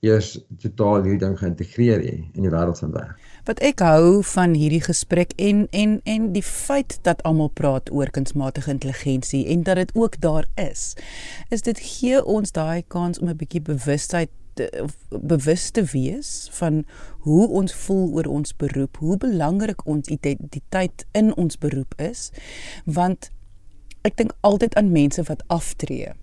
eers 0.00 0.38
totaal 0.62 1.02
hierdie 1.02 1.18
ding 1.18 1.34
geïntegreer 1.38 2.02
hê 2.04 2.14
in 2.34 2.44
die 2.46 2.50
wêreld 2.50 2.78
van 2.78 2.92
werk. 2.94 3.16
Wat 3.48 3.58
ek 3.66 3.82
hou 3.82 4.22
van 4.22 4.54
hierdie 4.54 4.82
gesprek 4.84 5.32
en 5.36 5.66
en 5.70 6.00
en 6.04 6.32
die 6.32 6.42
feit 6.42 6.98
dat 7.02 7.22
almal 7.22 7.50
praat 7.50 7.90
oor 7.90 8.10
kunsmatige 8.10 8.70
intelligensie 8.70 9.46
en 9.46 9.62
dat 9.62 9.76
dit 9.76 9.90
ook 9.94 10.20
daar 10.20 10.46
is, 10.54 10.94
is 11.50 11.62
dit 11.66 11.78
gee 11.78 12.24
ons 12.24 12.52
daai 12.52 12.84
kans 12.86 13.18
om 13.18 13.28
'n 13.28 13.36
bietjie 13.36 13.62
bewustheid 13.62 14.30
bewus 15.10 15.70
te 15.70 15.84
wees 15.92 16.48
van 16.50 16.84
hoe 17.26 17.48
ons 17.48 17.74
voel 17.74 18.12
oor 18.12 18.26
ons 18.26 18.56
beroep, 18.56 18.96
hoe 18.96 19.16
belangrik 19.16 19.86
ons 19.86 20.08
identiteit 20.08 21.06
in 21.12 21.36
ons 21.36 21.58
beroep 21.58 21.94
is, 21.96 22.30
want 22.84 23.30
ek 24.08 24.16
dink 24.20 24.34
altyd 24.46 24.74
aan 24.80 24.90
mense 24.94 25.22
wat 25.28 25.44
aftree. 25.52 26.14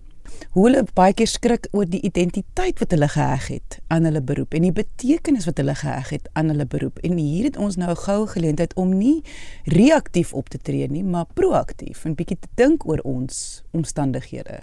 Hoe 0.52 0.66
hulle 0.66 0.82
baie 0.98 1.14
keer 1.16 1.30
skrik 1.30 1.68
oor 1.72 1.86
die 1.88 2.02
identiteit 2.04 2.80
wat 2.82 2.92
hulle 2.92 3.08
geheg 3.08 3.46
het 3.48 3.78
aan 3.94 4.08
hulle 4.08 4.20
beroep 4.20 4.56
en 4.58 4.66
die 4.66 4.74
betekenis 4.74 5.46
wat 5.48 5.62
hulle 5.62 5.76
geheg 5.78 6.10
het 6.12 6.28
aan 6.34 6.50
hulle 6.52 6.66
beroep. 6.66 6.98
En 7.06 7.16
hier 7.16 7.46
het 7.48 7.56
ons 7.56 7.78
nou 7.80 7.90
'n 7.90 8.04
goue 8.04 8.26
geleentheid 8.26 8.74
om 8.74 8.98
nie 8.98 9.22
reaktief 9.64 10.34
op 10.34 10.48
te 10.48 10.58
tree 10.58 10.88
nie, 10.88 11.04
maar 11.04 11.26
proaktief 11.34 12.04
en 12.04 12.14
bietjie 12.14 12.38
te 12.40 12.48
dink 12.54 12.86
oor 12.88 13.00
ons 13.04 13.62
omstandighede. 13.72 14.60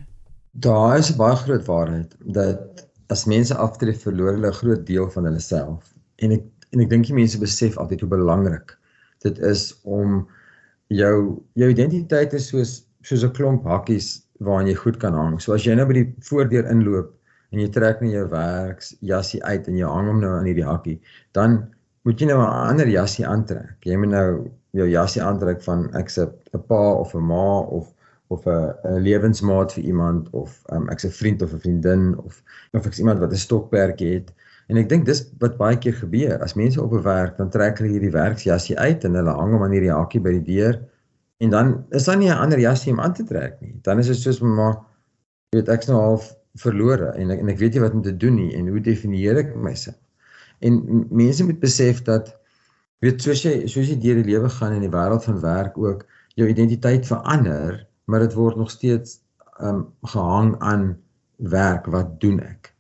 Daar 0.52 0.98
is 0.98 1.10
'n 1.12 1.18
baie 1.18 1.36
groot 1.36 1.66
waarheid 1.66 2.16
dat 2.20 2.88
as 3.08 3.26
mense 3.26 3.56
aftree 3.56 3.96
verloor 3.96 4.34
hulle 4.34 4.48
'n 4.48 4.62
groot 4.62 4.86
deel 4.86 5.10
van 5.10 5.24
hulle 5.26 5.40
self 5.40 5.94
en 6.16 6.32
ek 6.32 6.44
En 6.74 6.82
ek 6.82 6.90
dink 6.90 7.06
die 7.06 7.16
mense 7.16 7.38
besef 7.42 7.78
altyd 7.78 8.02
hoe 8.04 8.14
belangrik 8.16 8.74
dit 9.24 9.38
is 9.46 9.70
om 9.86 10.24
jou 10.92 11.16
jou 11.60 11.70
identiteit 11.70 12.34
is 12.36 12.50
soos 12.50 12.74
soos 13.08 13.24
'n 13.24 13.36
klomp 13.38 13.68
hakkies 13.68 14.08
waaraan 14.46 14.68
jy 14.72 14.76
goed 14.80 14.98
kan 15.00 15.14
hang. 15.14 15.40
So 15.40 15.54
as 15.54 15.66
jy 15.66 15.76
nou 15.76 15.86
by 15.90 16.00
die 16.00 16.10
voordeur 16.30 16.68
inloop 16.72 17.12
en 17.54 17.62
jy 17.62 17.70
trek 17.76 18.02
net 18.02 18.16
jou 18.16 18.26
werksjassie 18.32 19.42
uit 19.44 19.68
en 19.68 19.78
jy 19.78 19.88
hang 19.88 20.10
hom 20.10 20.22
nou 20.24 20.32
aan 20.38 20.50
hierdie 20.50 20.68
hakkie, 20.68 21.00
dan 21.38 21.60
moet 22.04 22.20
jy 22.20 22.28
nou 22.28 22.40
'n 22.42 22.70
ander 22.70 22.88
jassie 22.88 23.26
aantrek. 23.26 23.78
Jy 23.86 23.98
moet 23.98 24.10
nou 24.10 24.52
jou 24.74 24.88
jassie 24.90 25.22
aantrek 25.22 25.62
van 25.62 25.90
ek's 25.96 26.18
'n 26.18 26.64
pa 26.68 26.84
of 26.94 27.14
'n 27.16 27.28
ma 27.28 27.60
of 27.60 27.94
of 28.30 28.48
'n 28.48 29.02
lewensmaat 29.04 29.74
vir 29.74 29.84
iemand 29.84 30.30
of 30.32 30.64
um, 30.72 30.90
ek's 30.90 31.06
'n 31.06 31.12
vriend 31.20 31.42
of 31.42 31.54
'n 31.54 31.60
vriendin 31.60 32.18
of 32.18 32.42
of 32.74 32.86
ek's 32.86 33.00
iemand 33.00 33.20
wat 33.20 33.32
'n 33.32 33.46
stokperdjie 33.46 34.14
het. 34.14 34.34
En 34.70 34.78
ek 34.78 34.90
dink 34.90 35.06
dis 35.06 35.22
wat 35.40 35.58
baie 35.58 35.78
keer 35.78 35.94
gebeur. 35.94 36.42
As 36.42 36.56
mense 36.56 36.82
op 36.82 36.94
'n 36.94 37.04
werk, 37.04 37.38
dan 37.38 37.50
trek 37.50 37.78
hulle 37.78 37.92
hierdie 37.92 38.12
werksjassie 38.12 38.78
uit 38.78 39.04
en 39.04 39.14
hulle 39.14 39.30
hang 39.30 39.52
hom 39.52 39.64
aan 39.64 39.76
hierdie 39.76 39.92
hakkie 39.92 40.22
by 40.22 40.32
die 40.40 40.48
deur 40.56 40.80
en 41.44 41.52
dan 41.52 41.74
is 41.92 42.08
daar 42.08 42.18
nie 42.18 42.30
'n 42.32 42.40
ander 42.46 42.60
jassie 42.60 42.92
om 42.94 43.00
aan 43.00 43.14
te 43.14 43.24
trek 43.24 43.60
nie. 43.62 43.76
Dan 43.82 44.00
is 44.00 44.08
dit 44.08 44.18
soos 44.18 44.40
maar 44.40 44.78
weet 45.56 45.70
ek's 45.70 45.88
nou 45.88 46.00
half 46.00 46.32
verlore 46.62 47.12
en 47.18 47.32
ek, 47.34 47.40
en 47.40 47.50
ek 47.50 47.60
weet 47.60 47.74
nie 47.74 47.84
wat 47.84 47.94
om 47.98 48.02
te 48.02 48.18
doen 48.18 48.36
nie 48.36 48.54
en 48.58 48.68
hoe 48.68 48.82
definieer 48.82 49.38
ek 49.42 49.56
myself? 49.56 50.00
En 50.60 51.06
mense 51.10 51.46
moet 51.46 51.60
besef 51.60 52.02
dat 52.08 52.34
weet 53.04 53.22
soos 53.22 53.44
jy 53.44 53.68
soos 53.68 53.90
jy 53.90 53.98
deur 54.00 54.22
die 54.22 54.32
lewe 54.32 54.50
gaan 54.50 54.74
in 54.78 54.86
die 54.86 54.94
wêreld 54.94 55.26
van 55.28 55.42
werk 55.42 55.78
ook 55.78 56.06
jou 56.40 56.48
identiteit 56.50 57.06
verander, 57.06 57.88
maar 58.06 58.20
dit 58.20 58.34
word 58.34 58.58
nog 58.58 58.72
steeds 58.72 59.20
um 59.62 59.86
gehang 60.04 60.56
aan 60.60 60.98
werk. 61.38 61.86
Wat 61.86 62.20
doen 62.22 62.40
ek? 62.40 62.74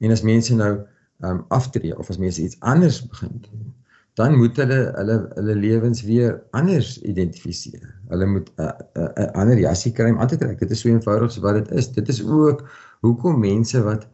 En 0.00 0.10
as 0.10 0.22
mense 0.22 0.54
nou 0.54 0.84
um 1.24 1.44
aftree 1.48 1.96
of 1.98 2.10
as 2.10 2.20
mense 2.20 2.42
iets 2.42 2.60
anders 2.60 3.02
begin 3.08 3.40
doen, 3.48 3.74
dan 4.14 4.36
moet 4.38 4.56
hulle 4.56 4.80
hulle 4.94 5.18
hulle 5.34 5.54
lewens 5.54 6.02
weer 6.02 6.42
anders 6.50 6.96
identifiseer. 7.02 7.93
Hulle 8.08 8.26
moet 8.26 8.50
'n 8.56 8.62
uh, 8.62 8.68
'n 8.68 9.00
uh, 9.00 9.24
uh, 9.24 9.30
ander 9.40 9.58
jassie 9.58 9.92
kry 9.92 10.10
om 10.10 10.18
aan 10.18 10.28
te 10.28 10.36
trek. 10.36 10.58
Dit 10.58 10.70
is 10.70 10.80
so 10.80 10.88
eenvoudig 10.88 11.32
so 11.32 11.40
wat 11.40 11.54
dit 11.54 11.70
is. 11.70 11.92
Dit 11.92 12.08
is 12.08 12.20
ook 12.24 12.68
hoekom 13.00 13.40
mense 13.40 13.82
wat 13.82 14.06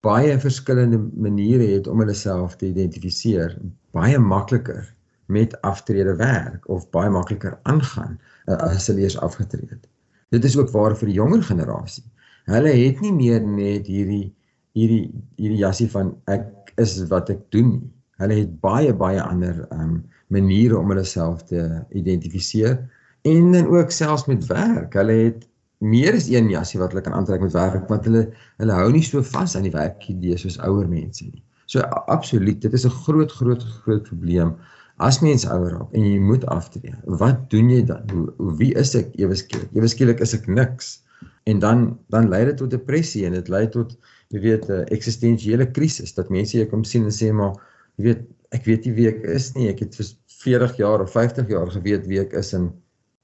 baie 0.00 0.38
verskillende 0.38 0.98
maniere 1.14 1.66
het 1.74 1.86
om 1.86 1.98
hulle 1.98 2.14
self 2.14 2.56
te 2.56 2.66
identifiseer, 2.66 3.58
baie 3.92 4.18
makliker 4.18 4.94
met 5.26 5.60
aftrede 5.60 6.16
werk 6.16 6.68
of 6.68 6.90
baie 6.90 7.10
makliker 7.10 7.58
aangaan 7.62 8.18
uh, 8.46 8.54
as 8.54 8.86
hulle 8.86 9.00
eers 9.00 9.18
afgetree 9.18 9.68
het. 9.68 9.88
Dit 10.30 10.44
is 10.44 10.56
ook 10.56 10.70
waar 10.70 10.96
vir 10.96 11.08
die 11.08 11.18
jonger 11.18 11.42
generasie. 11.42 12.04
Hulle 12.44 12.72
het 12.72 13.00
nie 13.00 13.12
meer 13.12 13.42
net 13.42 13.86
hierdie 13.86 14.34
hierdie 14.72 15.10
hierdie 15.36 15.58
jassie 15.58 15.90
van 15.90 16.14
ek 16.24 16.72
is 16.76 17.00
wat 17.10 17.30
ek 17.30 17.40
doen 17.50 17.70
nie 17.74 17.88
Hulle 18.18 18.40
het 18.40 18.54
baie 18.62 18.94
baie 18.98 19.22
ander 19.22 19.60
um, 19.74 19.98
maniere 20.34 20.78
om 20.78 20.90
hulle 20.90 21.04
self 21.06 21.44
te 21.50 21.62
identifiseer 22.00 22.80
en 23.22 23.52
dan 23.52 23.66
ook 23.66 23.90
selfs 23.90 24.26
met 24.26 24.46
werk. 24.46 24.94
Hulle 24.94 25.12
het 25.12 25.48
meer 25.78 26.14
as 26.14 26.28
een 26.28 26.48
jassie 26.50 26.80
wat 26.80 26.92
hulle 26.92 27.04
kan 27.06 27.14
aantrek 27.14 27.40
met 27.40 27.52
werk 27.52 27.88
want 27.88 28.04
hulle 28.04 28.24
hulle 28.58 28.72
hou 28.72 28.88
nie 28.92 29.04
so 29.06 29.22
vas 29.22 29.54
aan 29.56 29.66
die 29.66 29.74
werkidee 29.74 30.38
soos 30.38 30.58
ouer 30.58 30.88
mense 30.88 31.24
nie. 31.24 31.42
So 31.66 31.80
absoluut, 32.10 32.60
dit 32.62 32.72
is 32.72 32.86
'n 32.86 32.90
groot 33.04 33.32
groot 33.32 33.62
groot 33.84 34.02
probleem 34.02 34.56
as 34.98 35.20
mens 35.20 35.46
ouer 35.46 35.70
raak 35.70 35.92
en 35.94 36.04
jy 36.04 36.18
moet 36.18 36.46
aftree. 36.46 36.94
Wat 37.04 37.50
doen 37.50 37.70
jy 37.70 37.82
dan? 37.84 38.02
Hoe 38.10 38.56
wie 38.58 38.74
is 38.74 38.94
ek 38.94 39.14
ewe 39.14 39.34
skielik? 39.34 39.70
Ewe 39.76 39.88
skielik 39.88 40.20
is 40.20 40.34
ek 40.34 40.46
niks. 40.46 41.02
En 41.46 41.58
dan 41.58 41.98
dan 42.08 42.28
lei 42.28 42.44
dit 42.44 42.56
tot 42.56 42.70
depressie 42.70 43.26
en 43.26 43.32
dit 43.32 43.48
lei 43.48 43.68
tot 43.68 43.94
jy 44.34 44.40
weet 44.40 44.68
'n 44.68 44.84
eksistensiële 44.94 45.70
krisis 45.70 46.14
dat 46.14 46.30
mense 46.30 46.56
jou 46.56 46.66
kom 46.66 46.84
sien 46.84 47.04
en 47.04 47.14
sê 47.14 47.32
maar 47.32 47.54
jy 47.96 48.04
weet 48.04 48.22
ek 48.50 48.64
weet 48.64 48.84
nie 48.84 48.94
wie 48.94 49.08
ek 49.08 49.22
is 49.24 49.54
nie 49.54 49.68
ek 49.68 49.80
het 49.80 49.94
vir 49.94 50.06
40 50.42 50.76
jaar 50.76 51.00
of 51.00 51.12
50 51.12 51.48
jaar 51.48 51.70
geweet 51.70 52.06
wie 52.06 52.20
ek 52.20 52.32
is 52.32 52.52
en 52.54 52.72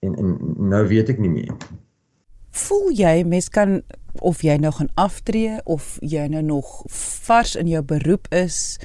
en, 0.05 0.17
en 0.17 0.55
nou 0.69 0.87
weet 0.89 1.09
ek 1.09 1.19
nie 1.19 1.33
meer. 1.33 1.53
Voel 2.55 2.91
jy 2.95 3.25
mens 3.27 3.49
kan 3.49 3.83
of 4.23 4.43
jy 4.47 4.57
nou 4.63 4.73
gaan 4.73 4.91
aftree 4.95 5.59
of 5.65 5.97
jy 6.01 6.27
nou 6.31 6.43
nog 6.43 6.83
vars 7.27 7.57
in 7.59 7.67
jou 7.67 7.83
beroep 7.83 8.31
is 8.31 8.79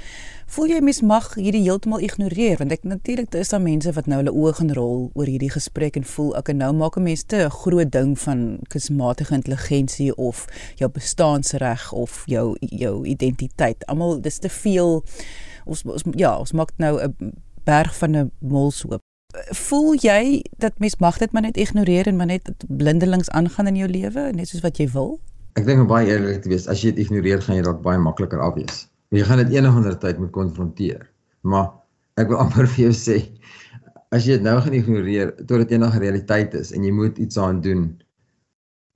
voel 0.49 0.71
jy 0.71 0.79
mens 0.82 1.01
mag 1.05 1.27
hierdie 1.38 1.62
heeltemal 1.62 2.01
ignoreer 2.01 2.58
want 2.58 2.73
ek 2.73 2.88
natuurlik 2.89 3.29
daar 3.34 3.43
is 3.45 3.51
daar 3.53 3.62
mense 3.62 3.91
wat 3.93 4.08
nou 4.10 4.17
hulle 4.23 4.34
oë 4.34 4.55
gaan 4.58 4.71
rol 4.73 5.03
oor 5.13 5.29
hierdie 5.29 5.51
gesprek 5.53 5.99
en 5.99 6.08
voel 6.10 6.32
ek 6.39 6.49
nou 6.58 6.71
maak 6.73 6.97
'n 6.97 7.05
mens 7.05 7.23
te 7.23 7.43
'n 7.45 7.53
groot 7.53 7.91
ding 7.91 8.17
van 8.17 8.58
kunsmatige 8.73 9.36
intelligensie 9.36 10.15
of 10.15 10.47
jou 10.82 10.89
bestaansreg 10.89 11.91
of 11.93 12.23
jou 12.25 12.58
jou 12.60 13.05
identiteit. 13.05 13.86
Almal 13.86 14.21
dis 14.21 14.39
te 14.39 14.49
veel. 14.49 15.03
Ons, 15.65 15.84
ons 15.86 16.03
ja, 16.15 16.38
ons 16.38 16.51
maak 16.51 16.71
nou 16.77 16.97
'n 16.97 17.34
berg 17.63 17.95
van 17.95 18.15
'n 18.15 18.32
molshoop. 18.39 19.09
Voel 19.38 19.94
jy 20.02 20.42
dat 20.58 20.80
mens 20.82 20.96
mag 20.98 21.18
dit 21.22 21.32
maar 21.32 21.46
net 21.46 21.58
ignoreer 21.58 22.08
en 22.10 22.15
maar 22.18 22.32
net 22.32 22.50
blindelings 22.68 23.30
aangaan 23.30 23.68
in 23.70 23.76
jou 23.78 23.89
lewe 23.89 24.24
net 24.34 24.50
soos 24.50 24.63
wat 24.65 24.82
jy 24.82 24.88
wil? 24.89 25.20
Ek 25.54 25.68
dink 25.68 25.84
om 25.84 25.89
baie 25.92 26.10
eerlik 26.10 26.42
te 26.42 26.50
wees, 26.50 26.65
as 26.65 26.82
jy 26.82 26.96
dit 26.96 27.04
ignoreer, 27.06 27.44
gaan 27.46 27.60
jy 27.60 27.65
dalk 27.68 27.84
baie 27.86 28.02
makliker 28.02 28.42
afwees. 28.42 28.88
Jy 29.13 29.28
gaan 29.30 29.44
dit 29.44 29.54
enige 29.54 29.82
ander 29.82 30.00
tyd 30.02 30.18
moet 30.18 30.34
konfronteer. 30.34 31.06
Maar 31.46 31.70
ek 32.18 32.34
wil 32.34 32.42
amper 32.42 32.65
vir 32.74 32.88
jou 32.88 32.96
sê, 32.98 33.20
as 34.10 34.26
jy 34.26 34.39
dit 34.39 34.50
nou 34.50 34.58
gaan 34.65 34.80
ignoreer 34.82 35.36
tot 35.46 35.62
dit 35.62 35.78
eendag 35.78 36.02
realiteit 36.02 36.58
is 36.58 36.74
en 36.74 36.89
jy 36.89 36.98
moet 36.98 37.22
iets 37.22 37.38
aan 37.38 37.62
doen, 37.62 37.88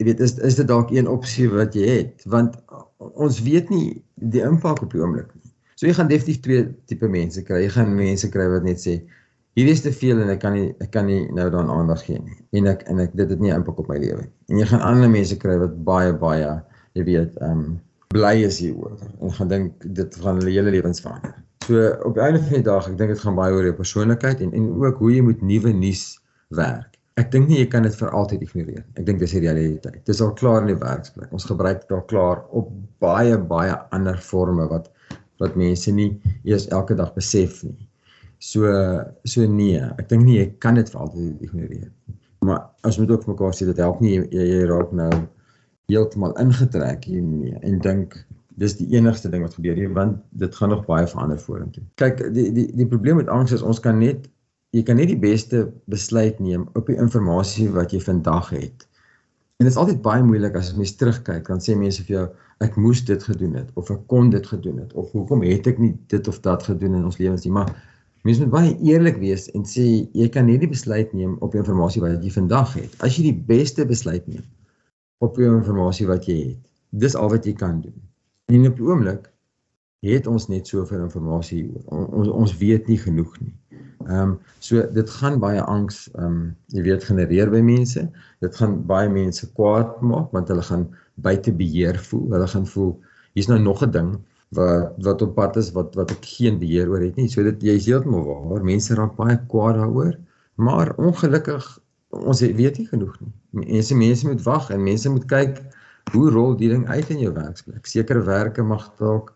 jy 0.02 0.10
weet 0.10 0.24
is 0.26 0.40
is 0.42 0.58
dit 0.58 0.70
dalk 0.70 0.90
een 0.98 1.10
opsie 1.10 1.46
wat 1.54 1.78
jy 1.78 2.00
het, 2.00 2.26
want 2.26 2.58
ons 2.98 3.44
weet 3.46 3.70
nie 3.70 4.00
die 4.34 4.42
impak 4.42 4.82
op 4.82 4.98
die 4.98 5.06
oomblik 5.06 5.30
nie. 5.38 5.54
So 5.78 5.86
jy 5.86 5.94
gaan 5.94 6.10
definitief 6.10 6.42
twee 6.42 6.72
tipe 6.90 7.06
mense 7.06 7.46
kry. 7.46 7.68
Jy 7.68 7.76
gaan 7.78 7.94
mense 7.94 8.34
kry 8.34 8.50
wat 8.50 8.66
net 8.66 8.82
sê 8.82 9.04
hierdie 9.58 9.76
is 9.76 9.84
te 9.86 9.94
veel 9.94 10.22
en 10.24 10.32
ek 10.34 10.42
kan 10.42 10.56
nie 10.58 10.70
ek 10.82 10.92
kan 10.96 11.08
nie 11.10 11.22
nou 11.32 11.48
daaraan 11.50 11.72
aandag 11.74 12.04
gee 12.08 12.20
nie. 12.20 12.38
En 12.58 12.70
ek 12.72 12.86
en 12.90 13.02
ek 13.04 13.16
dit 13.18 13.30
het 13.30 13.42
nie 13.44 13.54
impak 13.54 13.82
op 13.84 13.90
my 13.92 14.00
lewe 14.02 14.26
nie. 14.26 14.32
En 14.52 14.62
jy 14.62 14.70
gaan 14.72 14.86
ander 14.90 15.12
mense 15.14 15.38
kry 15.42 15.58
wat 15.62 15.76
baie 15.88 16.14
baie 16.26 16.54
jy 16.98 17.08
weet 17.10 17.38
ehm 17.42 17.66
um, 17.66 17.68
bly 18.14 18.36
is 18.46 18.60
hieroor 18.62 18.98
en 19.22 19.34
gaan 19.38 19.50
dink 19.50 19.86
dit 20.00 20.18
gaan 20.22 20.42
hulle 20.42 20.54
hele 20.54 20.74
lewens 20.74 21.02
verander. 21.02 21.38
So 21.66 21.86
op 22.04 22.18
die 22.18 22.24
einde 22.26 22.42
van 22.44 22.58
die 22.60 22.66
dag, 22.66 22.90
ek 22.90 22.98
dink 23.00 23.14
dit 23.14 23.22
gaan 23.24 23.38
baie 23.38 23.54
oor 23.56 23.70
jou 23.70 23.76
persoonlikheid 23.78 24.42
en 24.46 24.52
en 24.58 24.68
ook 24.82 25.00
hoe 25.02 25.14
jy 25.14 25.24
met 25.30 25.46
nuwe 25.46 25.74
nuus 25.78 26.04
werk. 26.58 27.00
Ek 27.22 27.30
dink 27.32 27.48
nie 27.50 27.62
jy 27.62 27.70
kan 27.70 27.86
dit 27.86 27.96
vir 27.96 28.14
altyd 28.18 28.42
ignoreer. 28.46 28.84
Ek 28.98 29.06
dink 29.06 29.22
dis 29.22 29.36
die 29.38 29.44
realiteit. 29.46 30.02
Dis 30.10 30.22
al 30.26 30.34
klaar 30.38 30.66
in 30.66 30.72
die 30.74 30.80
werksplek. 30.82 31.30
Ons 31.32 31.46
gebruik 31.46 31.84
dit 31.84 31.94
al 31.94 32.06
klaar 32.10 32.42
op 32.58 32.72
baie 33.06 33.38
baie 33.38 33.78
ander 33.96 34.18
forme 34.18 34.66
wat 34.72 34.90
wat 35.42 35.58
mense 35.60 35.92
nie 35.92 36.10
eers 36.44 36.68
elke 36.74 36.98
dag 36.98 37.14
besef 37.16 37.62
nie. 37.64 37.78
So 38.44 38.68
so 39.30 39.46
nee, 39.48 39.80
ek 40.02 40.10
dink 40.12 40.26
nie 40.28 40.38
jy 40.42 40.48
kan 40.64 40.76
dit 40.80 40.90
vir 40.92 41.06
altyd 41.06 41.46
ignoreer 41.48 41.88
nie. 41.88 42.18
Maar 42.44 42.66
as 42.84 43.00
moet 43.00 43.14
ook 43.14 43.24
vir 43.24 43.34
mekaar 43.34 43.56
sê 43.56 43.68
dit 43.70 43.80
help 43.80 44.02
nie 44.04 44.18
jy, 44.18 44.24
jy 44.36 44.64
raak 44.68 44.92
nou 45.00 45.12
heeltemal 45.92 46.36
ingetrek 46.42 47.08
hiermee 47.08 47.56
en 47.64 47.80
dink 47.86 48.18
dis 48.60 48.76
die 48.78 48.90
enigste 48.98 49.32
ding 49.32 49.46
wat 49.46 49.56
gebeur 49.58 49.80
hier 49.80 49.94
want 49.96 50.20
dit 50.44 50.60
gaan 50.60 50.74
nog 50.76 50.84
baie 50.90 51.08
verander 51.08 51.40
vorentoe. 51.40 51.84
Kyk, 52.02 52.26
die 52.36 52.50
die 52.58 52.68
die 52.82 52.90
probleem 52.90 53.22
met 53.22 53.32
angs 53.32 53.56
is 53.56 53.64
ons 53.64 53.80
kan 53.84 54.02
net 54.04 54.28
jy 54.76 54.84
kan 54.88 55.00
net 55.00 55.14
die 55.14 55.22
beste 55.24 55.64
besluit 55.94 56.40
neem 56.44 56.68
op 56.74 56.90
die 56.90 56.98
inligting 57.00 57.72
wat 57.78 57.96
jy 57.96 58.02
vandag 58.04 58.52
het. 58.58 58.88
En 59.62 59.70
dit 59.70 59.72
is 59.72 59.80
altyd 59.80 60.04
baie 60.04 60.24
moeilik 60.26 60.58
as 60.60 60.74
mens 60.76 60.96
terugkyk, 61.00 61.48
dan 61.48 61.62
sê 61.64 61.78
mense 61.80 62.04
vir 62.04 62.18
jou 62.18 62.28
ek 62.66 62.76
moes 62.76 63.06
dit 63.08 63.24
gedoen 63.24 63.56
het 63.62 63.72
of 63.80 63.92
ek 63.94 64.04
kon 64.12 64.30
dit 64.34 64.46
gedoen 64.52 64.84
het 64.84 64.94
of 65.00 65.12
hoekom 65.16 65.48
het 65.48 65.68
ek 65.72 65.80
nie 65.80 65.94
dit 66.12 66.28
of 66.28 66.40
dat 66.44 66.68
gedoen 66.68 67.00
in 67.00 67.08
ons 67.08 67.20
lewens 67.22 67.48
nie 67.48 67.56
maar 67.56 67.72
mens 68.24 68.40
moet 68.40 68.52
baie 68.54 68.74
eerlik 68.88 69.18
wees 69.20 69.50
en 69.52 69.66
sê 69.68 69.86
jy 70.16 70.28
kan 70.32 70.48
nie 70.48 70.58
die 70.62 70.72
besluit 70.72 71.12
neem 71.14 71.36
op 71.44 71.52
die 71.52 71.60
inligting 71.60 72.06
wat 72.06 72.24
jy 72.24 72.32
vandag 72.32 72.74
het. 72.80 72.94
As 73.04 73.18
jy 73.18 73.30
die 73.32 73.42
beste 73.50 73.86
besluit 73.86 74.28
neem 74.28 74.46
op 75.20 75.36
die 75.36 75.48
inligting 75.48 76.10
wat 76.12 76.28
jy 76.28 76.38
het 76.54 76.62
dis 76.94 77.16
al 77.16 77.32
wat 77.34 77.46
jy 77.46 77.54
kan 77.58 77.82
doen. 77.82 77.96
En 78.52 78.68
op 78.70 78.78
die 78.78 78.88
oomblik 78.88 79.30
het 80.04 80.28
ons 80.28 80.48
net 80.52 80.68
soveel 80.68 81.06
inligting 81.06 81.28
ons 81.92 82.30
ons 82.30 82.58
weet 82.60 82.88
nie 82.92 83.00
genoeg 83.00 83.34
nie. 83.42 83.54
Ehm 84.04 84.34
um, 84.34 84.34
so 84.60 84.84
dit 84.96 85.10
gaan 85.20 85.40
baie 85.40 85.62
angs 85.62 86.06
ehm 86.14 86.26
um, 86.28 86.42
jy 86.76 86.84
weet 86.90 87.08
genereer 87.08 87.52
by 87.52 87.62
mense. 87.64 88.04
Dit 88.44 88.60
gaan 88.60 88.82
baie 88.88 89.10
mense 89.10 89.48
kwaad 89.58 90.02
maak 90.02 90.32
want 90.36 90.52
hulle 90.52 90.66
gaan 90.70 90.88
buite 91.16 91.54
beheer 91.56 92.00
voel. 92.10 92.28
Hulle 92.36 92.48
gaan 92.48 92.68
voel 92.68 92.94
hier's 93.34 93.50
nou 93.50 93.60
nog 93.60 93.84
'n 93.84 93.92
ding 93.92 94.14
wat 94.56 94.98
wat 95.06 95.22
op 95.22 95.36
pad 95.36 95.58
is 95.62 95.72
wat 95.76 95.96
wat 96.00 96.12
ek 96.12 96.26
geen 96.36 96.60
beheer 96.62 96.90
oor 96.92 97.04
het 97.04 97.18
nie. 97.20 97.30
So 97.30 97.44
dit 97.44 97.64
jy 97.64 97.78
is 97.80 97.88
heeltemal 97.90 98.26
waar. 98.26 98.66
Mense 98.66 98.96
raak 98.98 99.16
baie 99.20 99.38
kwaad 99.52 99.80
daaroor. 99.80 100.18
Maar 100.56 100.94
ongelukkig 101.02 101.68
ons 102.14 102.42
weet 102.42 102.78
nie 102.78 102.88
genoeg 102.88 103.16
nie. 103.22 103.32
Mense 103.64 103.96
mense 103.98 104.28
moet 104.28 104.44
wag 104.46 104.70
en 104.74 104.84
mense 104.84 105.10
moet 105.10 105.26
kyk 105.30 105.62
hoe 106.14 106.30
rol 106.30 106.58
die 106.60 106.70
ding 106.70 106.86
uit 106.90 107.10
in 107.10 107.24
jou 107.24 107.32
werksplek. 107.34 107.88
Sekere 107.90 108.22
werke 108.28 108.64
mag 108.64 108.90
dalk 109.00 109.34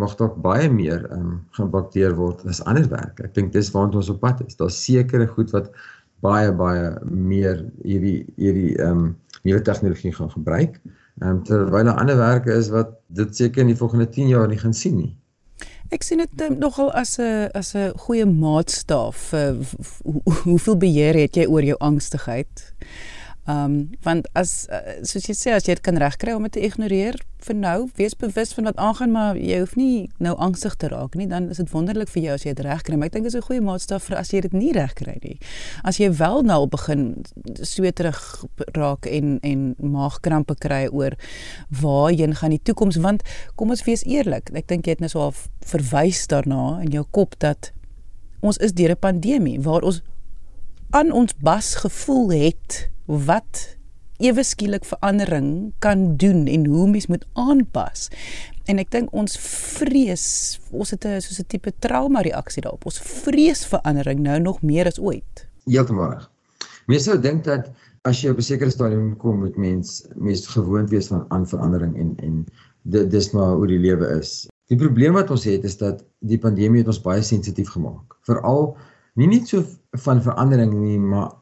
mag 0.00 0.16
dalk 0.18 0.40
baie 0.42 0.66
meer 0.70 1.04
ehm 1.12 1.20
um, 1.20 1.34
geïmpakteer 1.54 2.16
word 2.18 2.42
as 2.50 2.62
ander 2.66 2.88
werk. 2.90 3.20
Ek 3.22 3.34
dink 3.34 3.52
dis 3.54 3.70
waarna 3.74 4.00
ons 4.02 4.10
op 4.10 4.20
pad 4.24 4.42
is. 4.46 4.58
Daar's 4.58 4.80
sekere 4.80 5.26
goed 5.30 5.54
wat 5.54 5.70
baie 6.24 6.50
baie 6.52 6.90
meer 7.06 7.62
hierdie 7.84 8.24
hierdie 8.36 8.74
ehm 8.80 8.90
um, 8.90 9.16
nuwe 9.44 9.62
tegnologie 9.62 10.12
gaan 10.16 10.32
gebruik. 10.32 10.80
Ehm 10.82 11.00
um, 11.20 11.42
terwyl 11.44 11.84
'n 11.84 11.98
ander 11.98 12.16
werke 12.16 12.52
is 12.52 12.68
wat 12.68 12.88
dit 13.08 13.36
seker 13.36 13.60
in 13.60 13.72
die 13.72 13.76
volgende 13.76 14.08
10 14.08 14.28
jaar 14.28 14.48
nie 14.48 14.58
gaan 14.58 14.74
sien 14.74 14.96
nie. 14.96 15.16
Ek 15.92 16.02
sien 16.02 16.18
dit 16.18 16.40
um, 16.40 16.58
nogal 16.58 16.92
as 16.92 17.18
'n 17.18 17.50
as 17.54 17.74
'n 17.74 17.92
goeie 18.06 18.26
maatstaaf. 18.26 19.32
Uh, 19.32 19.54
hoeveel 20.44 20.76
beheer 20.76 21.14
het 21.14 21.36
jy 21.36 21.46
oor 21.46 21.62
jou 21.62 21.76
angstigheid? 21.78 22.74
Ehm 23.44 23.64
um, 23.64 23.90
want 24.02 24.28
as 24.32 24.66
uh, 24.72 24.78
soos 25.04 25.26
jy 25.28 25.34
sê 25.36 25.52
as 25.52 25.66
jy 25.68 25.74
dit 25.76 25.84
kan 25.84 25.98
regkry 26.00 26.32
om 26.32 26.46
dit 26.46 26.54
te 26.56 26.62
ignoreer 26.64 27.18
vir 27.44 27.56
nou, 27.58 27.90
wees 27.98 28.14
bewus 28.16 28.54
van 28.56 28.70
wat 28.70 28.78
aangaan, 28.80 29.10
maar 29.12 29.36
jy 29.36 29.58
hoef 29.60 29.74
nie 29.76 30.08
nou 30.24 30.32
angstig 30.40 30.78
te 30.80 30.88
raak 30.88 31.12
nie, 31.20 31.26
dan 31.28 31.50
is 31.52 31.60
dit 31.60 31.68
wonderlik 31.74 32.08
vir 32.08 32.22
jou 32.22 32.36
as 32.38 32.46
jy 32.46 32.54
dit 32.56 32.64
regkry. 32.64 32.96
Maar 32.96 33.10
ek 33.10 33.18
dink 33.18 33.28
dit 33.28 33.34
is 33.34 33.36
'n 33.36 33.44
goeie 33.44 33.60
maatstaf 33.60 34.08
vir 34.08 34.16
as 34.16 34.32
jy 34.32 34.40
dit 34.40 34.54
nie 34.56 34.72
regkry 34.72 35.18
nie. 35.22 35.36
As 35.84 36.00
jy 36.00 36.08
wel 36.08 36.42
nou 36.42 36.66
begin 36.66 37.24
sweterig 37.60 38.44
raak 38.72 39.04
en 39.06 39.38
en 39.42 39.74
maagkrampe 39.76 40.56
kry 40.56 40.88
oor 40.88 41.12
waarheen 41.68 42.34
gaan 42.34 42.50
die 42.50 42.62
toekoms 42.64 42.96
want 42.96 43.22
kom 43.56 43.70
ons 43.70 43.84
wees 43.84 44.04
eerlik, 44.04 44.48
ek 44.54 44.68
dink 44.68 44.86
jy 44.86 44.96
het 44.96 45.00
nou 45.00 45.08
so 45.08 45.20
al 45.20 45.34
verwys 45.60 46.26
daarna 46.26 46.80
in 46.80 46.90
jou 46.92 47.04
kop 47.10 47.38
dat 47.38 47.72
ons 48.40 48.56
is 48.58 48.72
deur 48.72 48.90
'n 48.90 48.96
pandemie 49.00 49.60
waar 49.60 49.82
ons 49.82 50.02
aan 50.90 51.12
ons 51.12 51.34
bas 51.36 51.74
gevoel 51.74 52.30
het 52.32 52.90
wat 53.06 53.76
ewe 54.22 54.42
skielik 54.42 54.84
verandering 54.84 55.72
kan 55.78 56.16
doen 56.16 56.46
en 56.46 56.66
hoe 56.66 56.88
mens 56.90 57.06
moet 57.06 57.24
aanpas. 57.32 58.08
En 58.64 58.78
ek 58.78 58.90
dink 58.94 59.12
ons 59.12 59.36
vrees, 59.78 60.26
ons 60.72 60.90
het 60.90 61.04
'n 61.04 61.20
soos 61.20 61.40
'n 61.40 61.46
tipe 61.46 61.72
trauma 61.78 62.20
reaksie 62.20 62.62
daarop. 62.62 62.86
Ons 62.86 62.98
vrees 62.98 63.66
verandering 63.66 64.20
nou 64.20 64.38
nog 64.40 64.62
meer 64.62 64.86
as 64.86 64.98
ooit. 64.98 65.48
Heeltemal 65.66 66.10
reg. 66.10 66.30
Mense 66.86 67.04
sou 67.04 67.20
dink 67.20 67.44
dat 67.44 67.72
as 68.04 68.20
jy 68.22 68.30
op 68.30 68.38
'n 68.38 68.42
sekere 68.42 68.70
stadium 68.70 69.16
kom 69.16 69.40
met 69.40 69.56
mens 69.56 70.04
mens 70.14 70.46
gewoond 70.46 70.90
wees 70.90 71.06
van 71.06 71.24
aan 71.28 71.46
verandering 71.46 71.96
en 71.96 72.14
en 72.16 72.46
dit 72.82 73.10
dis 73.10 73.30
maar 73.32 73.54
hoe 73.56 73.66
die 73.66 73.78
lewe 73.78 74.06
is. 74.20 74.46
Die 74.68 74.76
probleem 74.76 75.12
wat 75.12 75.30
ons 75.30 75.44
het 75.44 75.64
is 75.64 75.76
dat 75.76 76.04
die 76.20 76.38
pandemie 76.38 76.78
het 76.78 76.86
ons 76.86 77.00
baie 77.00 77.22
sensitief 77.22 77.68
gemaak. 77.68 78.16
Veral 78.20 78.76
nie 79.20 79.30
net 79.30 79.50
so 79.50 79.62
van 80.04 80.22
verandering 80.22 80.72
nie, 80.74 80.98
maar 80.98 81.32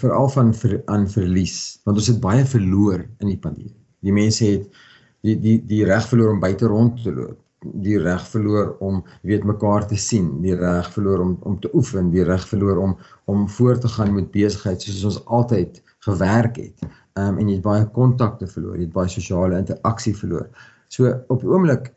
veral 0.00 0.28
van 0.32 0.54
ver, 0.56 0.78
aan 0.88 1.08
verlies 1.12 1.80
want 1.84 2.00
ons 2.00 2.08
het 2.08 2.20
baie 2.22 2.44
verloor 2.48 3.02
in 3.20 3.28
die 3.28 3.40
pandemie. 3.40 3.74
Die 4.04 4.14
mense 4.14 4.46
het 4.46 4.80
die 5.26 5.36
die 5.42 5.58
die 5.68 5.84
reg 5.84 6.06
verloor 6.08 6.32
om 6.32 6.40
buite 6.40 6.70
rond 6.70 7.02
te 7.02 7.12
loop, 7.12 7.36
die 7.84 7.98
reg 8.00 8.24
verloor 8.30 8.76
om 8.84 9.02
weet 9.28 9.44
mekaar 9.44 9.86
te 9.90 9.98
sien, 9.98 10.30
die 10.42 10.56
reg 10.56 10.88
verloor 10.94 11.24
om 11.24 11.36
om 11.50 11.58
te 11.60 11.70
oefen, 11.74 12.10
die 12.14 12.24
reg 12.24 12.46
verloor 12.48 12.80
om 12.86 12.96
om 13.26 13.44
voort 13.58 13.84
te 13.84 13.92
gaan 13.92 14.14
met 14.14 14.32
besigheid 14.32 14.82
soos 14.82 15.04
ons 15.04 15.20
altyd 15.26 15.82
gewerk 16.06 16.56
het. 16.56 16.88
Ehm 17.18 17.34
um, 17.34 17.38
en 17.42 17.48
jy 17.48 17.58
het 17.58 17.66
baie 17.66 17.86
kontakte 17.92 18.46
verloor, 18.46 18.78
jy 18.78 18.86
het 18.86 18.94
baie 18.94 19.10
sosiale 19.12 19.58
interaksie 19.58 20.14
verloor. 20.16 20.48
So 20.88 21.12
op 21.28 21.42
die 21.42 21.50
oomblik 21.50 21.92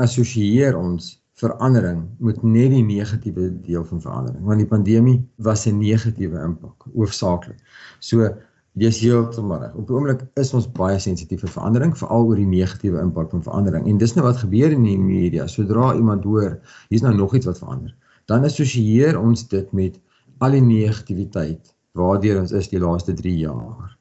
assosieer 0.00 0.78
ons 0.78 1.19
verandering 1.40 2.04
moet 2.18 2.42
net 2.42 2.70
die 2.74 2.84
negatiewe 2.84 3.48
deel 3.64 3.84
van 3.88 4.02
verandering 4.04 4.44
want 4.44 4.62
die 4.62 4.68
pandemie 4.68 5.18
was 5.48 5.66
'n 5.66 5.78
negatiewe 5.78 6.38
impak 6.44 6.86
hoofsaaklik. 6.94 7.58
So 8.00 8.28
dis 8.78 9.00
heeltemal 9.02 9.60
reg. 9.64 9.74
Op 9.74 9.86
die 9.88 9.96
oomblik 9.96 10.22
is 10.38 10.52
ons 10.54 10.68
baie 10.70 10.98
sensitief 10.98 11.40
vir 11.40 11.50
verandering, 11.50 11.96
veral 11.98 12.28
oor 12.28 12.38
die 12.38 12.46
negatiewe 12.46 13.00
impak 13.02 13.30
van 13.34 13.42
verandering. 13.42 13.86
En 13.86 13.98
dis 13.98 14.14
nou 14.14 14.24
wat 14.26 14.36
gebeur 14.36 14.70
in 14.70 14.84
die 14.86 14.98
media. 14.98 15.46
Sodra 15.46 15.94
iemand 15.94 16.24
hoor 16.24 16.60
hier's 16.88 17.02
nou 17.02 17.14
nog 17.14 17.34
iets 17.34 17.46
wat 17.50 17.58
verander, 17.58 17.94
dan 18.26 18.44
assosieer 18.44 19.18
ons 19.18 19.48
dit 19.48 19.72
met 19.72 19.98
al 20.38 20.56
die 20.56 20.64
negativiteit 20.64 21.74
waardeur 21.98 22.40
ons 22.40 22.52
is 22.52 22.68
die 22.70 22.80
laaste 22.80 23.14
3 23.14 23.34
jaar. 23.42 23.96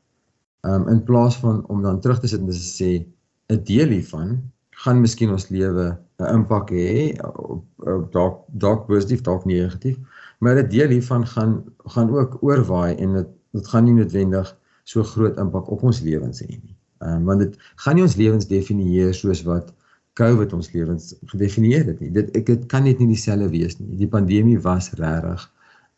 Um 0.68 0.88
in 0.92 1.02
plaas 1.04 1.38
van 1.42 1.64
om 1.68 1.82
dan 1.82 2.00
terug 2.04 2.20
te 2.20 2.28
sit 2.28 2.40
en 2.40 2.52
te 2.52 2.56
sê 2.56 3.06
'n 3.50 3.64
deel 3.64 3.90
hiervan 3.98 4.38
gaan 4.84 5.02
miskien 5.02 5.32
ons 5.32 5.50
lewe 5.50 5.98
'n 6.20 6.34
impak 6.38 6.70
hê 6.70 7.16
op 7.24 8.12
dalk 8.12 8.36
dalk 8.48 8.88
positief 8.88 9.22
dalk 9.22 9.46
negatief 9.46 9.98
maar 10.40 10.56
'n 10.56 10.70
deel 10.70 10.90
hiervan 10.90 11.28
gaan 11.28 11.64
gaan 11.78 12.10
ook 12.10 12.38
oorwaai 12.44 12.96
en 12.96 13.14
dit 13.14 13.30
dit 13.52 13.68
gaan 13.68 13.84
nie 13.84 13.94
noodwendig 13.94 14.58
so 14.84 15.04
groot 15.04 15.38
impak 15.38 15.70
op 15.70 15.84
ons 15.84 16.02
lewens 16.02 16.42
hê 16.42 16.48
nie. 16.48 16.76
Ehm 17.00 17.16
um, 17.16 17.24
want 17.30 17.40
dit 17.40 17.54
gaan 17.76 17.96
nie 17.96 18.04
ons 18.04 18.16
lewens 18.16 18.48
definieer 18.48 19.14
soos 19.14 19.44
wat 19.48 19.74
COVID 20.20 20.54
ons 20.54 20.72
lewens 20.72 21.16
gedefinieer 21.32 21.86
het 21.86 22.00
nie. 22.00 22.12
Dit 22.12 22.36
ek 22.36 22.46
dit 22.46 22.66
kan 22.66 22.84
net 22.84 23.00
nie 23.00 23.08
dieselfde 23.14 23.50
wees 23.50 23.78
nie. 23.80 23.96
Die 24.02 24.12
pandemie 24.16 24.60
was 24.60 24.92
regtig 25.02 25.46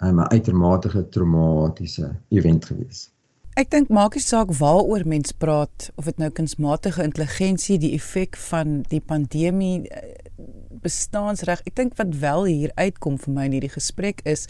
'n 0.02 0.08
um, 0.08 0.20
uitermate 0.20 1.10
traumatiese 1.10 2.16
event 2.30 2.66
geweest. 2.66 3.12
Ek 3.60 3.68
dink 3.68 3.90
maak 3.92 4.14
nie 4.16 4.24
saak 4.24 4.54
waaroor 4.56 5.04
mens 5.04 5.34
praat 5.36 5.90
of 6.00 6.06
dit 6.08 6.20
nou 6.22 6.30
kunsmatige 6.32 7.04
intelligensie 7.04 7.76
die 7.82 7.90
effek 7.98 8.38
van 8.40 8.78
die 8.88 9.02
pandemie 9.04 9.90
eh, 9.92 10.14
bestaansreg. 10.82 11.60
Ek 11.68 11.76
dink 11.76 11.98
wat 12.00 12.16
wel 12.22 12.48
hier 12.48 12.72
uitkom 12.80 13.18
vir 13.20 13.36
my 13.36 13.50
in 13.50 13.58
hierdie 13.58 13.74
gesprek 13.74 14.24
is 14.24 14.46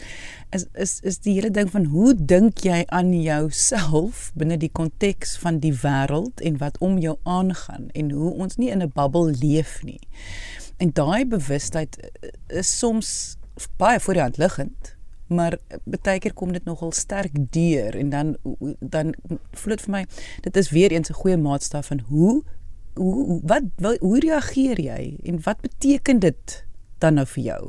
is 0.54 0.68
is 0.78 0.94
is 1.02 1.18
die 1.26 1.34
hele 1.34 1.50
ding 1.50 1.72
van 1.74 1.90
hoe 1.90 2.14
dink 2.14 2.62
jy 2.62 2.84
aan 2.94 3.10
jouself 3.16 4.28
binne 4.38 4.60
die 4.62 4.70
konteks 4.70 5.34
van 5.42 5.58
die 5.66 5.74
wêreld 5.82 6.38
en 6.38 6.62
wat 6.62 6.78
om 6.78 7.02
jou 7.02 7.18
aangaan 7.26 7.90
en 7.98 8.14
hoe 8.14 8.32
ons 8.46 8.56
nie 8.62 8.70
in 8.70 8.86
'n 8.86 8.94
bubbel 8.94 9.34
leef 9.42 9.82
nie. 9.82 10.00
En 10.78 10.94
daai 10.94 11.26
bewustheid 11.26 11.98
is 12.46 12.70
soms 12.78 13.36
baie 13.82 13.98
voor 13.98 14.14
die 14.14 14.26
hand 14.30 14.38
liggend 14.38 14.94
maar 15.32 15.58
baie 15.84 16.18
keer 16.18 16.34
kom 16.34 16.52
dit 16.52 16.64
nogal 16.64 16.92
sterk 16.92 17.34
deur 17.54 17.96
en 17.96 18.10
dan 18.10 18.36
dan 18.80 19.14
voel 19.50 19.76
dit 19.76 19.86
vir 19.86 19.94
my 19.96 20.02
dit 20.48 20.56
is 20.56 20.70
weer 20.70 20.92
eens 20.92 21.10
'n 21.10 21.20
goeie 21.22 21.36
maatstaf 21.36 21.86
van 21.86 22.00
hoe 22.08 22.42
hoe 22.94 23.40
wat, 23.42 23.62
wat 23.76 23.98
hoe 23.98 24.18
reageer 24.20 24.80
jy 24.80 25.16
en 25.22 25.40
wat 25.42 25.60
beteken 25.60 26.18
dit 26.18 26.64
dan 26.98 27.14
nou 27.14 27.26
vir 27.26 27.42
jou? 27.42 27.62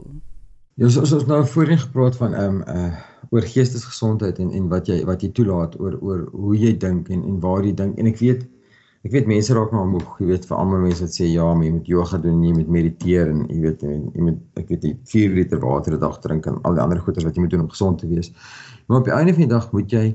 Ja, 0.76 0.86
ons 0.86 0.98
ons 0.98 1.26
nou 1.26 1.46
voorheen 1.48 1.80
gepraat 1.80 2.16
van 2.16 2.34
ehm 2.34 2.62
um, 2.68 2.78
uh 2.78 2.94
oor 3.34 3.42
geestesgesondheid 3.42 4.40
en 4.40 4.52
en 4.52 4.68
wat 4.70 4.88
jy 4.88 5.00
wat 5.06 5.22
jy 5.22 5.32
toelaat 5.32 5.80
oor 5.80 5.96
oor 6.02 6.26
hoe 6.32 6.58
jy 6.58 6.74
dink 6.78 7.10
en 7.10 7.24
en 7.24 7.40
waar 7.40 7.64
jy 7.66 7.72
dink 7.74 7.98
en 7.98 8.10
ek 8.12 8.20
weet 8.20 8.44
ek 9.04 9.12
weet 9.12 9.26
mense 9.28 9.52
raak 9.56 9.72
maar 9.76 9.88
moeg, 9.92 10.12
jy 10.22 10.30
weet 10.30 10.46
vir 10.48 10.56
almal 10.56 10.86
mense 10.86 11.04
wat 11.04 11.16
sê 11.18 11.26
ja, 11.28 11.46
maar 11.52 11.68
jy 11.68 11.72
moet 11.76 11.90
yoga 11.92 12.20
doen, 12.24 12.44
jy 12.48 12.54
moet 12.56 12.70
mediteer 12.72 13.32
en 13.34 13.42
jy 13.52 13.58
weet 13.66 13.82
jy 13.84 14.28
moet 14.28 14.62
ek 14.62 14.70
weet 14.72 14.86
jy 14.88 14.92
4 15.12 15.34
liter 15.40 15.60
water 15.60 15.98
'n 15.98 16.00
dag 16.00 16.22
drink 16.24 16.48
en 16.48 16.62
al 16.64 16.78
die 16.78 16.84
ander 16.84 17.02
goeders 17.04 17.28
wat 17.28 17.36
jy 17.36 17.44
moet 17.44 17.52
doen 17.52 17.66
om 17.66 17.74
gesond 17.74 18.00
te 18.00 18.08
wees. 18.08 18.32
Maar 18.88 19.02
op 19.02 19.10
die 19.10 19.16
einde 19.16 19.34
van 19.36 19.44
die 19.44 19.52
dag 19.56 19.68
moet 19.76 19.92
jy 19.92 20.06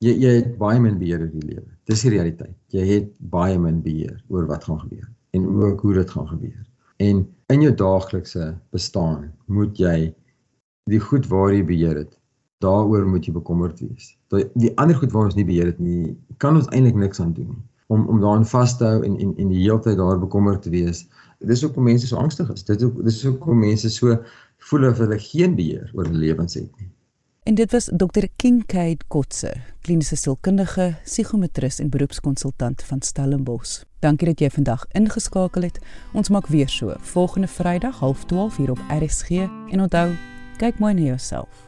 jy 0.00 0.14
jy 0.22 0.32
het 0.38 0.56
baie 0.56 0.80
min 0.80 0.96
beheer 0.98 1.20
oor 1.20 1.32
die 1.32 1.44
lewe. 1.44 1.68
Dis 1.84 2.06
die 2.08 2.14
realiteit. 2.16 2.56
Jy 2.72 2.86
het 2.88 3.12
baie 3.20 3.58
min 3.58 3.82
beheer 3.84 4.16
oor 4.28 4.48
wat 4.48 4.64
gaan 4.64 4.80
gebeur 4.80 5.08
en 5.36 5.46
ook 5.60 5.80
hoe 5.80 5.94
dit 6.00 6.10
gaan 6.10 6.28
gebeur. 6.28 6.64
En 6.96 7.26
in 7.52 7.62
jou 7.62 7.74
daaglikse 7.74 8.54
bestaan 8.72 9.32
moet 9.46 9.76
jy 9.76 10.14
die 10.88 11.00
goed 11.00 11.28
waar 11.28 11.52
jy 11.52 11.64
beheer 11.64 11.96
het, 11.96 12.16
daaroor 12.64 13.04
moet 13.04 13.26
jy 13.26 13.32
bekommerd 13.36 13.80
wees. 13.80 14.16
Die 14.56 14.72
ander 14.80 14.96
goed 14.96 15.12
waar 15.12 15.28
ons 15.28 15.36
nie 15.36 15.44
beheer 15.44 15.66
het 15.66 15.78
nie, 15.78 16.16
kan 16.38 16.56
ons 16.56 16.68
eintlik 16.72 16.96
niks 16.96 17.20
aan 17.20 17.36
doen 17.36 17.52
nie 17.52 17.64
om 17.86 18.06
om 18.06 18.20
daaraan 18.20 18.46
vas 18.46 18.76
te 18.78 18.84
hou 18.84 19.04
en 19.04 19.18
en 19.18 19.36
en 19.36 19.48
die 19.48 19.62
hele 19.62 19.78
tyd 19.80 19.96
daar 19.96 20.18
bekommerd 20.18 20.62
te 20.62 20.70
wees. 20.70 21.06
Dis 21.38 21.62
hoekom 21.62 21.84
mense 21.84 22.06
so 22.06 22.16
angstig 22.16 22.52
is. 22.52 22.64
Dit 22.64 22.84
dis 23.04 23.22
hoekom 23.24 23.58
mense 23.58 23.90
so 23.90 24.18
voel 24.70 24.90
of 24.90 24.98
hulle 24.98 25.18
geen 25.18 25.54
beheer 25.54 25.90
oor 25.94 26.04
hulle 26.04 26.18
lewens 26.18 26.54
het 26.54 26.70
nie. 26.80 26.90
En 27.46 27.54
dit 27.54 27.70
was 27.70 27.84
Dr. 27.94 28.26
Kincaid 28.36 29.04
Kotse, 29.06 29.52
kliniese 29.80 30.16
sielkundige, 30.16 30.96
psigometris 31.04 31.78
en 31.78 31.90
beroepskonsultant 31.90 32.82
van 32.82 33.02
Stellenbosch. 33.02 33.84
Dankie 34.02 34.26
dat 34.26 34.42
jy 34.42 34.50
vandag 34.50 34.86
ingeskakel 34.98 35.68
het. 35.68 35.78
Ons 36.12 36.28
maak 36.28 36.50
weer 36.50 36.68
so 36.68 36.94
volgende 37.12 37.46
Vrydag 37.46 38.02
12:30 38.02 38.56
hier 38.56 38.70
op 38.70 38.82
RSG 38.90 39.46
en 39.70 39.80
onthou, 39.80 40.10
kyk 40.58 40.78
mooi 40.78 40.94
na 40.94 41.00
jouself. 41.00 41.65